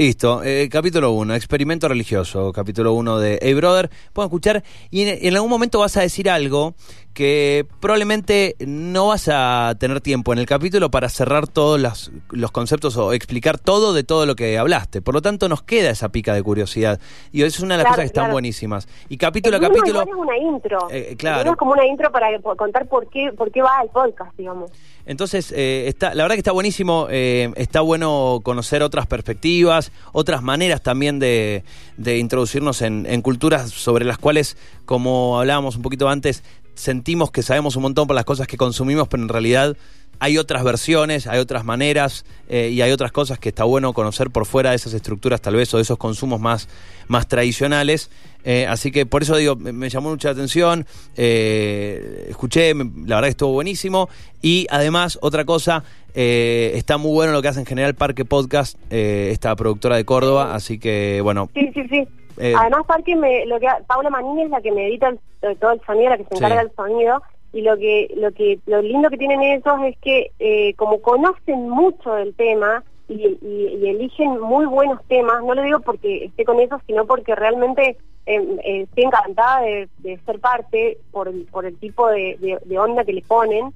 Listo, 0.00 0.42
eh, 0.42 0.70
capítulo 0.72 1.12
1, 1.12 1.34
experimento 1.34 1.86
religioso, 1.86 2.54
capítulo 2.54 2.94
1 2.94 3.18
de 3.18 3.38
Hey 3.42 3.52
Brother, 3.52 3.90
puedo 4.14 4.28
escuchar 4.28 4.64
y 4.90 5.02
en, 5.02 5.26
en 5.26 5.34
algún 5.34 5.50
momento 5.50 5.78
vas 5.78 5.94
a 5.98 6.00
decir 6.00 6.30
algo 6.30 6.74
que 7.14 7.66
probablemente 7.80 8.56
no 8.60 9.08
vas 9.08 9.28
a 9.30 9.74
tener 9.78 10.00
tiempo 10.00 10.32
en 10.32 10.38
el 10.38 10.46
capítulo 10.46 10.90
para 10.90 11.08
cerrar 11.08 11.48
todos 11.48 12.10
los 12.30 12.50
conceptos 12.50 12.96
o 12.96 13.12
explicar 13.12 13.58
todo 13.58 13.92
de 13.92 14.04
todo 14.04 14.26
lo 14.26 14.36
que 14.36 14.58
hablaste. 14.58 15.02
Por 15.02 15.14
lo 15.14 15.22
tanto, 15.22 15.48
nos 15.48 15.62
queda 15.62 15.90
esa 15.90 16.10
pica 16.10 16.34
de 16.34 16.42
curiosidad. 16.42 17.00
Y 17.32 17.42
es 17.42 17.60
una 17.60 17.74
de 17.74 17.78
las 17.78 17.84
Claro, 17.84 17.94
cosas 17.94 18.02
que 18.02 18.06
están 18.06 18.22
claro. 18.22 18.32
buenísimas. 18.34 18.88
Y 19.08 19.16
capítulo 19.16 19.56
a 19.56 19.58
El 19.58 19.66
capítulo... 19.66 20.02
es 20.02 20.08
una 20.14 20.38
intro. 20.38 20.78
Eh, 20.90 21.16
claro. 21.18 21.50
es 21.50 21.56
como 21.56 21.72
una 21.72 21.84
intro 21.86 22.12
para 22.12 22.28
contar 22.40 22.86
por 22.86 23.08
qué 23.08 23.32
por 23.36 23.50
qué 23.50 23.62
va 23.62 23.82
el 23.82 23.88
podcast, 23.88 24.36
digamos. 24.36 24.70
Entonces, 25.04 25.52
eh, 25.52 25.88
está, 25.88 26.14
la 26.14 26.22
verdad 26.22 26.36
que 26.36 26.40
está 26.40 26.52
buenísimo, 26.52 27.08
eh, 27.10 27.50
está 27.56 27.80
bueno 27.80 28.40
conocer 28.44 28.82
otras 28.82 29.06
perspectivas, 29.06 29.89
otras 30.12 30.42
maneras 30.42 30.82
también 30.82 31.18
de, 31.18 31.64
de 31.96 32.18
introducirnos 32.18 32.82
en, 32.82 33.22
culturas 33.22 33.70
sobre 33.70 34.04
las 34.04 34.18
cuales, 34.18 34.56
como 34.84 35.38
hablábamos 35.38 35.76
un 35.76 35.82
poquito 35.82 36.08
antes, 36.08 36.42
sentimos 36.74 37.30
que 37.30 37.42
sabemos 37.42 37.76
un 37.76 37.82
montón 37.82 38.06
por 38.06 38.16
las 38.16 38.24
cosas 38.24 38.46
que 38.46 38.56
consumimos, 38.56 39.08
pero 39.08 39.22
en 39.22 39.28
realidad 39.28 39.76
hay 40.18 40.36
otras 40.36 40.62
versiones, 40.64 41.26
hay 41.26 41.38
otras 41.38 41.64
maneras 41.64 42.26
eh, 42.48 42.68
y 42.70 42.82
hay 42.82 42.92
otras 42.92 43.10
cosas 43.10 43.38
que 43.38 43.48
está 43.48 43.64
bueno 43.64 43.94
conocer 43.94 44.30
por 44.30 44.44
fuera 44.44 44.70
de 44.70 44.76
esas 44.76 44.92
estructuras 44.92 45.40
tal 45.40 45.56
vez 45.56 45.72
o 45.72 45.78
de 45.78 45.82
esos 45.82 45.96
consumos 45.96 46.40
más, 46.40 46.68
más 47.08 47.26
tradicionales. 47.26 48.10
Eh, 48.44 48.66
así 48.66 48.90
que 48.90 49.06
por 49.06 49.22
eso 49.22 49.36
digo, 49.36 49.56
me, 49.56 49.72
me 49.72 49.88
llamó 49.88 50.10
mucha 50.10 50.30
atención, 50.30 50.86
eh, 51.16 52.26
escuché, 52.28 52.74
la 52.74 53.16
verdad 53.16 53.24
que 53.24 53.28
estuvo 53.30 53.52
buenísimo 53.52 54.10
y 54.42 54.66
además 54.70 55.18
otra 55.22 55.44
cosa, 55.46 55.84
eh, 56.14 56.72
está 56.74 56.96
muy 56.98 57.12
bueno 57.12 57.32
lo 57.32 57.42
que 57.42 57.48
hace 57.48 57.60
en 57.60 57.66
general 57.66 57.94
Parque 57.94 58.24
Podcast, 58.24 58.78
eh, 58.90 59.28
esta 59.32 59.54
productora 59.56 59.96
de 59.96 60.04
Córdoba, 60.04 60.54
así 60.54 60.78
que 60.78 61.20
bueno, 61.22 61.48
Sí, 61.54 61.70
sí, 61.74 61.82
sí. 61.88 62.06
Eh, 62.38 62.54
Además, 62.56 62.86
Parque, 62.86 63.14
me, 63.16 63.44
lo 63.46 63.60
que, 63.60 63.66
Paula 63.86 64.08
Manini 64.10 64.44
es 64.44 64.50
la 64.50 64.60
que 64.62 64.72
me 64.72 64.86
edita 64.86 65.08
el- 65.08 65.20
eh, 65.42 65.56
todo 65.60 65.72
el 65.72 65.80
sonido, 65.86 66.10
la 66.10 66.16
que 66.16 66.24
se 66.24 66.34
encarga 66.36 66.62
del 66.62 66.72
sonido. 66.74 67.22
Y 67.52 67.62
lo 67.62 67.76
que, 67.76 68.08
lo 68.16 68.30
que, 68.32 68.60
lo 68.66 68.80
lindo 68.80 69.10
que 69.10 69.16
tienen 69.18 69.42
ellos 69.42 69.74
es 69.84 69.96
que, 69.98 70.30
eh, 70.38 70.72
como 70.74 71.02
conocen 71.02 71.68
mucho 71.68 72.14
del 72.14 72.32
tema, 72.34 72.82
y, 73.08 73.14
y- 73.42 73.78
y 73.82 73.88
eligen 73.88 74.40
muy 74.40 74.66
buenos 74.66 75.00
temas. 75.08 75.42
No 75.44 75.54
lo 75.54 75.62
digo 75.62 75.80
porque 75.80 76.26
esté 76.26 76.44
con 76.44 76.60
ellos, 76.60 76.80
sino 76.86 77.04
porque 77.06 77.34
realmente 77.34 77.96
eh, 78.26 78.84
estoy 78.84 79.04
encantada 79.04 79.62
de, 79.62 79.88
de 79.98 80.18
ser 80.24 80.38
parte 80.38 80.98
por 81.10 81.26
el, 81.26 81.44
por 81.50 81.66
el 81.66 81.76
tipo 81.78 82.06
de, 82.08 82.36
de- 82.40 82.58
de 82.64 82.78
onda 82.78 83.04
que 83.04 83.12
le 83.12 83.22
ponen. 83.22 83.72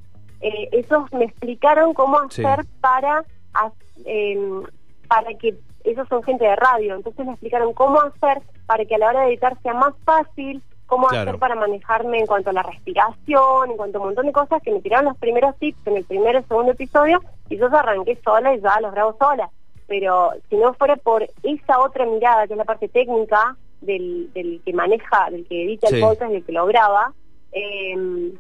Eh, 0.47 0.69
ellos 0.73 1.11
me 1.13 1.25
explicaron 1.25 1.95
cómo 1.95 2.19
Sí. 2.29 2.45
hacer 2.45 2.67
para, 2.81 3.25
em, 4.05 4.63
para 5.09 5.33
que 5.39 5.55
ellos 5.85 6.07
son 6.09 6.23
gente 6.23 6.45
de 6.45 6.55
radio, 6.57 6.95
entonces 6.97 7.25
me 7.25 7.33
explicaron 7.33 7.73
cómo 7.73 7.99
hacer 8.01 8.43
para 8.67 8.85
que 8.85 8.95
a 8.95 8.99
la 8.99 9.09
hora 9.09 9.21
de 9.23 9.29
editar 9.29 9.57
sea 9.63 9.73
más 9.75 9.95
fácil, 10.05 10.63
cómo 10.87 11.07
Claro. 11.09 11.31
hacer 11.31 11.41
para 11.41 11.55
manejarme 11.55 12.19
en 12.19 12.27
cuanto 12.27 12.51
a 12.51 12.53
la 12.53 12.63
respiración, 12.63 13.71
en 13.71 13.77
cuanto 13.79 13.99
a 13.99 14.01
un 14.03 14.07
montón 14.09 14.27
de 14.27 14.33
cosas 14.33 14.63
que 14.63 14.71
me 14.71 14.81
tiraron 14.83 15.07
los 15.07 15.17
primeros 15.17 15.57
tips 15.57 15.87
en 15.87 15.97
el 15.97 16.05
primer 16.05 16.37
y 16.37 16.43
segundo 16.45 16.73
episodio 16.73 17.23
y 17.49 17.57
yo 17.57 17.67
arranqué 17.67 18.19
sola 18.23 18.55
y 18.55 18.61
ya 18.61 18.81
los 18.81 18.93
grabo 18.93 19.17
sola. 19.19 19.49
Pero 19.87 20.33
si 20.51 20.57
no 20.57 20.73
fuera 20.75 20.97
por 20.97 21.27
esa 21.43 21.81
otra 21.81 22.05
mirada, 22.07 22.47
que 22.47 22.53
es 22.55 22.59
la 22.59 22.65
parte 22.65 22.89
técnica 22.89 23.57
del, 23.81 24.31
del 24.35 24.61
que 24.65 24.73
maneja, 24.73 25.29
del 25.31 25.47
que 25.47 25.65
edita 25.65 25.89
Sí. 25.89 25.97
el 25.97 26.01
podcast, 26.03 26.33
del 26.33 26.45
que 26.45 26.53
lo 26.53 26.67
graba, 26.67 27.13
eh, 27.53 28.33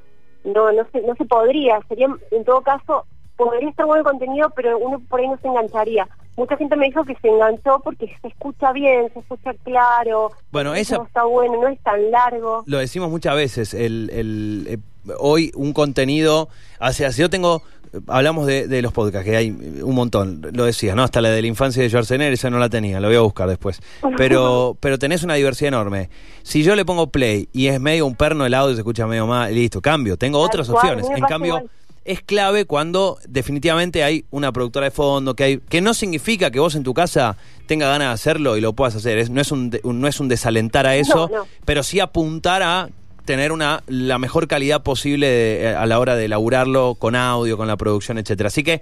no, 0.44 0.72
no, 0.72 0.86
se, 0.92 1.00
no 1.02 1.14
se 1.16 1.24
podría. 1.24 1.80
Sería, 1.88 2.08
en 2.30 2.44
todo 2.44 2.60
caso, 2.62 3.06
podría 3.36 3.68
estar 3.68 3.86
bueno 3.86 4.00
el 4.00 4.06
contenido, 4.06 4.50
pero 4.54 4.78
uno 4.78 5.00
por 5.08 5.20
ahí 5.20 5.28
no 5.28 5.38
se 5.38 5.48
engancharía. 5.48 6.08
Mucha 6.36 6.56
gente 6.56 6.74
me 6.76 6.86
dijo 6.86 7.04
que 7.04 7.14
se 7.22 7.28
enganchó 7.28 7.80
porque 7.84 8.12
se 8.20 8.28
escucha 8.28 8.72
bien, 8.72 9.08
se 9.12 9.20
escucha 9.20 9.54
claro, 9.62 10.32
Bueno, 10.50 10.74
esa- 10.74 10.94
ritmo 10.96 11.06
está 11.06 11.24
bueno, 11.24 11.60
no 11.60 11.68
es 11.68 11.80
tan 11.82 12.10
largo. 12.10 12.64
Lo 12.66 12.78
decimos 12.78 13.08
muchas 13.10 13.36
veces, 13.36 13.72
el, 13.72 14.10
el, 14.12 14.66
eh, 14.68 14.78
hoy 15.18 15.52
un 15.54 15.72
contenido, 15.72 16.48
o 16.80 16.92
sea, 16.92 17.12
si 17.12 17.22
yo 17.22 17.30
tengo, 17.30 17.62
hablamos 18.08 18.46
de, 18.46 18.68
de 18.68 18.82
los 18.82 18.92
podcasts, 18.92 19.24
que 19.24 19.36
hay 19.36 19.50
un 19.50 19.94
montón, 19.94 20.40
lo 20.52 20.64
decías, 20.64 20.94
¿no? 20.96 21.02
Hasta 21.02 21.20
la 21.20 21.30
de 21.30 21.40
la 21.42 21.48
infancia 21.48 21.82
de 21.82 21.88
Schwarzenegger, 21.88 22.32
esa 22.32 22.50
no 22.50 22.58
la 22.58 22.68
tenía, 22.68 23.00
la 23.00 23.08
voy 23.08 23.16
a 23.16 23.20
buscar 23.20 23.48
después. 23.48 23.80
Pero, 24.16 24.76
pero 24.80 24.98
tenés 24.98 25.22
una 25.22 25.34
diversidad 25.34 25.68
enorme. 25.68 26.10
Si 26.42 26.62
yo 26.62 26.76
le 26.76 26.84
pongo 26.84 27.08
play 27.08 27.48
y 27.52 27.66
es 27.68 27.80
medio 27.80 28.06
un 28.06 28.14
perno 28.14 28.46
el 28.46 28.54
audio, 28.54 28.74
se 28.74 28.80
escucha 28.80 29.06
medio 29.06 29.26
mal, 29.26 29.54
listo, 29.54 29.80
cambio, 29.80 30.16
tengo 30.16 30.38
otras 30.38 30.68
cual, 30.68 30.98
opciones. 30.98 31.06
En 31.16 31.24
cambio... 31.24 31.62
Es 32.06 32.20
clave 32.20 32.66
cuando 32.66 33.16
definitivamente 33.26 34.04
hay 34.04 34.26
una 34.30 34.52
productora 34.52 34.84
de 34.84 34.90
fondo, 34.90 35.34
que 35.34 35.42
hay 35.44 35.58
que 35.58 35.80
no 35.80 35.94
significa 35.94 36.50
que 36.50 36.60
vos 36.60 36.74
en 36.74 36.82
tu 36.82 36.92
casa 36.92 37.38
tenga 37.66 37.88
ganas 37.88 38.08
de 38.08 38.12
hacerlo 38.12 38.58
y 38.58 38.60
lo 38.60 38.74
puedas 38.74 38.94
hacer. 38.94 39.16
Es, 39.16 39.30
no, 39.30 39.40
es 39.40 39.50
un, 39.50 39.70
no 39.82 40.06
es 40.06 40.20
un 40.20 40.28
desalentar 40.28 40.86
a 40.86 40.96
eso, 40.96 41.30
No, 41.32 41.38
no. 41.38 41.46
pero 41.64 41.82
sí 41.82 42.00
apuntar 42.00 42.62
a 42.62 42.90
tener 43.24 43.52
una 43.52 43.82
la 43.86 44.18
mejor 44.18 44.46
calidad 44.48 44.82
posible 44.82 45.26
de- 45.28 45.74
a 45.76 45.86
la 45.86 45.98
hora 45.98 46.14
de 46.16 46.26
elaborarlo 46.26 46.94
con 46.96 47.16
audio, 47.16 47.56
con 47.56 47.66
la 47.68 47.76
producción, 47.76 48.18
etcétera. 48.18 48.48
Así 48.48 48.62
que 48.62 48.80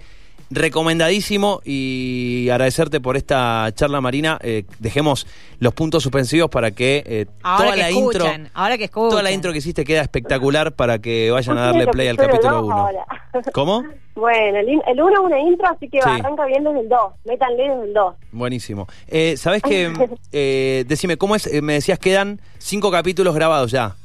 recomendadísimo 0.49 1.61
y 1.65 2.47
agradecerte 2.49 2.99
por 2.99 3.17
esta 3.17 3.69
charla 3.75 4.01
marina. 4.01 4.37
Eh, 4.41 4.65
dejemos 4.79 5.25
los 5.59 5.73
puntos 5.73 6.03
suspensivos 6.03 6.49
para 6.49 6.71
que 6.71 7.03
eh, 7.05 7.25
Ahora 7.41 7.63
toda 7.65 7.75
que 7.75 7.81
la 7.81 7.91
intro 7.91 8.25
ahora 8.53 8.77
que 8.77 8.87
toda 8.87 9.23
la 9.23 9.31
intro 9.31 9.51
que 9.51 9.57
hiciste 9.59 9.83
queda 9.83 10.01
espectacular 10.01 10.71
para 10.73 10.99
que 10.99 11.31
vayan 11.31 11.57
a 11.57 11.61
darle 11.67 11.87
play 11.87 12.07
al 12.07 12.17
capítulo 12.17 12.53
dos 12.57 12.63
1. 12.65 12.75
ahora. 12.75 13.05
¿Cómo? 13.53 13.83
Bueno, 14.15 14.59
el, 14.59 14.69
in- 14.69 14.81
el 14.85 15.01
uno 15.01 15.11
es 15.13 15.19
una 15.19 15.39
intro, 15.39 15.67
así 15.67 15.89
que 15.89 15.99
Sí. 16.01 16.07
arranca 16.09 16.45
bien 16.45 16.63
desde 16.63 16.81
el 16.81 16.89
2. 16.89 16.99
Métanle 17.25 17.63
desde 17.63 17.83
el 17.85 17.93
2. 17.93 18.15
Buenísimo. 18.31 18.87
Eh, 19.07 19.35
¿Sabés 19.37 19.61
qué? 19.63 19.91
Eh, 20.31 20.85
decime, 20.87 21.17
¿cómo 21.17 21.35
es? 21.35 21.47
Eh, 21.47 21.61
me 21.61 21.73
decías 21.73 21.97
quedan 21.99 22.39
cinco 22.59 22.91
capítulos 22.91 23.33
grabados 23.35 23.71
ya. 23.71 23.95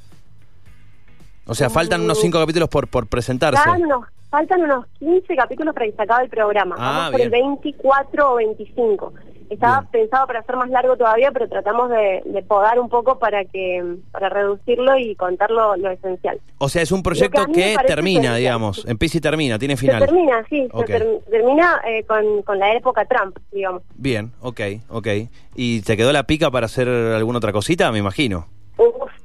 O 1.48 1.54
sea, 1.54 1.70
faltan 1.70 2.02
unos 2.02 2.20
cinco 2.20 2.38
capítulos 2.38 2.68
por, 2.68 2.88
por 2.88 3.06
presentarse. 3.06 3.60
Faltan 3.62 3.82
unos, 3.84 4.04
faltan 4.30 4.60
unos 4.62 4.86
15 4.98 5.34
capítulos 5.36 5.74
para 5.74 5.86
que 5.86 5.92
se 5.92 6.02
acabe 6.02 6.24
el 6.24 6.30
programa. 6.30 6.76
Ah, 6.78 6.92
Vamos 7.08 7.12
por 7.12 7.20
el 7.22 7.30
bien. 7.30 7.42
24 7.62 8.32
o 8.32 8.36
25. 8.36 9.12
Estaba 9.48 9.80
Bien. 9.80 9.90
pensado 9.90 10.26
para 10.26 10.42
ser 10.42 10.56
más 10.56 10.68
largo 10.68 10.94
todavía, 10.98 11.32
pero 11.32 11.48
tratamos 11.48 11.88
de, 11.88 12.20
de 12.26 12.42
podar 12.42 12.78
un 12.78 12.90
poco 12.90 13.18
para 13.18 13.46
que 13.46 13.82
para 14.12 14.28
reducirlo 14.28 14.98
y 14.98 15.14
contar 15.14 15.50
lo, 15.50 15.74
lo 15.74 15.90
esencial. 15.90 16.38
O 16.58 16.68
sea, 16.68 16.82
es 16.82 16.92
un 16.92 16.98
que 17.00 17.04
proyecto 17.04 17.46
que 17.46 17.74
termina, 17.86 18.36
digamos. 18.36 18.84
Empieza 18.86 19.16
y 19.16 19.20
termina, 19.22 19.58
tiene 19.58 19.78
Se 19.78 19.86
final. 19.86 20.00
termina, 20.04 20.44
sí, 20.50 20.68
Ok. 20.70 20.86
se 20.88 20.92
ter- 20.98 21.20
termina 21.30 21.80
eh, 21.88 22.04
con, 22.04 22.42
con 22.42 22.58
la 22.58 22.74
época 22.74 23.06
Trump, 23.06 23.38
digamos. 23.50 23.80
Bien, 23.94 24.32
ok, 24.42 24.60
ok. 24.90 25.06
¿Y 25.54 25.80
te 25.80 25.96
quedó 25.96 26.12
la 26.12 26.24
pica 26.24 26.50
para 26.50 26.66
hacer 26.66 26.86
alguna 26.86 27.38
otra 27.38 27.50
cosita? 27.52 27.90
Me 27.90 28.00
imagino. 28.00 28.44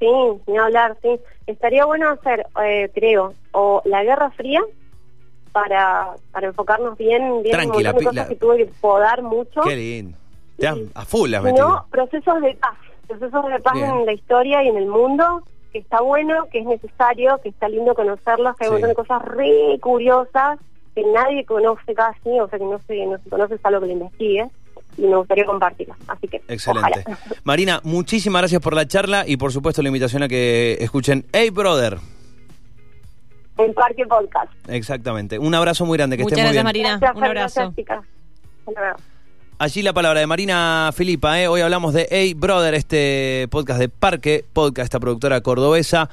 Sí, 0.04 0.42
ni 0.52 0.58
hablar, 0.58 0.98
sí. 1.02 1.20
Estaría 1.48 1.86
bueno 1.86 2.10
hacer, 2.10 2.46
eh, 2.64 2.90
creo, 2.94 3.34
o 3.54 3.82
la 3.86 4.04
Guerra 4.04 4.32
Fría 4.32 4.62
para, 5.52 6.14
para 6.32 6.48
enfocarnos 6.48 6.98
bien, 6.98 7.22
bien 7.44 7.56
en 7.60 7.70
un 7.70 7.72
Tranqui, 7.72 7.84
la 7.84 7.94
montón 7.94 7.94
de 7.94 8.00
pi- 8.12 8.16
la- 8.16 8.24
cosas 8.24 8.28
que 8.30 8.36
tuve 8.36 8.58
que 8.58 8.66
podar 8.82 9.22
mucho. 9.22 9.62
Qué 9.62 9.76
lindo. 9.76 10.18
Te 10.58 10.68
has- 10.68 10.78
a 10.96 11.06
full 11.06 11.30
metido. 11.30 11.68
no, 11.70 11.86
procesos 11.90 12.42
de 12.42 12.56
paz, 12.56 12.78
procesos 13.08 13.46
de 13.50 13.60
paz 13.60 13.74
Bien. 13.74 13.90
en 13.92 14.06
la 14.06 14.14
historia 14.14 14.64
y 14.64 14.68
en 14.68 14.78
el 14.78 14.88
mundo, 14.88 15.44
que 15.72 15.80
está 15.80 16.02
bueno, 16.02 16.48
que 16.52 16.60
es 16.60 16.66
necesario, 16.66 17.40
que 17.42 17.50
está 17.50 17.68
lindo 17.70 17.96
conocerlos, 17.96 18.56
que 18.58 18.66
hay 18.66 18.70
Sí. 18.70 18.76
un 18.76 18.82
montón 18.82 18.90
de 18.90 18.96
cosas 18.96 19.22
re 19.24 19.80
curiosas 19.82 20.60
que 20.96 21.04
nadie 21.06 21.44
conoce 21.46 21.94
casi, 21.96 22.40
o 22.40 22.48
sea 22.48 22.60
que 22.60 22.66
no 22.66 22.80
se, 22.80 23.06
no 23.08 23.18
se 23.18 23.30
conoce, 23.30 23.56
es 23.56 23.62
algo 23.66 23.80
que 23.82 23.88
lo 23.88 23.94
investigue, 23.94 24.48
y 24.98 25.02
me 25.04 25.16
gustaría 25.18 25.46
compartirlo. 25.46 25.96
Así 26.08 26.28
que, 26.28 26.42
Excelente. 26.48 27.04
ojalá. 27.06 27.20
Marina, 27.44 27.82
muchísimas 27.84 28.42
gracias 28.42 28.62
por 28.62 28.74
la 28.76 28.88
charla 28.88 29.24
y 29.28 29.38
por 29.38 29.52
supuesto 29.52 29.82
la 29.82 29.90
invitación 29.90 30.24
a 30.24 30.28
que 30.28 30.78
escuchen 30.80 31.26
Hey 31.34 31.50
Brother. 31.50 31.98
El 33.58 33.74
Parque 33.74 34.06
Podcast. 34.08 34.52
Exactamente. 34.68 35.38
Un 35.38 35.54
abrazo 35.54 35.86
muy 35.86 35.98
grande, 35.98 36.18
que 36.18 36.24
Muchas 36.24 36.40
estés 36.40 36.54
muy 36.56 36.64
gracias, 36.64 36.74
bien. 36.74 36.84
Marina. 36.84 36.98
Gracias, 37.00 37.18
Un 37.18 37.24
abrazo. 37.24 37.74
gracias. 38.66 39.04
Allí 39.60 39.82
la 39.84 39.94
palabra 39.94 40.20
de 40.20 40.28
Marina 40.28 40.90
Filipa, 40.94 41.40
¿eh? 41.40 41.48
hoy 41.48 41.62
hablamos 41.62 41.94
de 41.94 42.08
Hey 42.10 42.34
Brother, 42.34 42.74
este 42.74 43.48
podcast 43.52 43.80
de 43.80 43.88
Parque, 43.88 44.44
podcast, 44.52 44.86
esta 44.86 45.00
productora 45.00 45.40
cordobesa. 45.42 46.10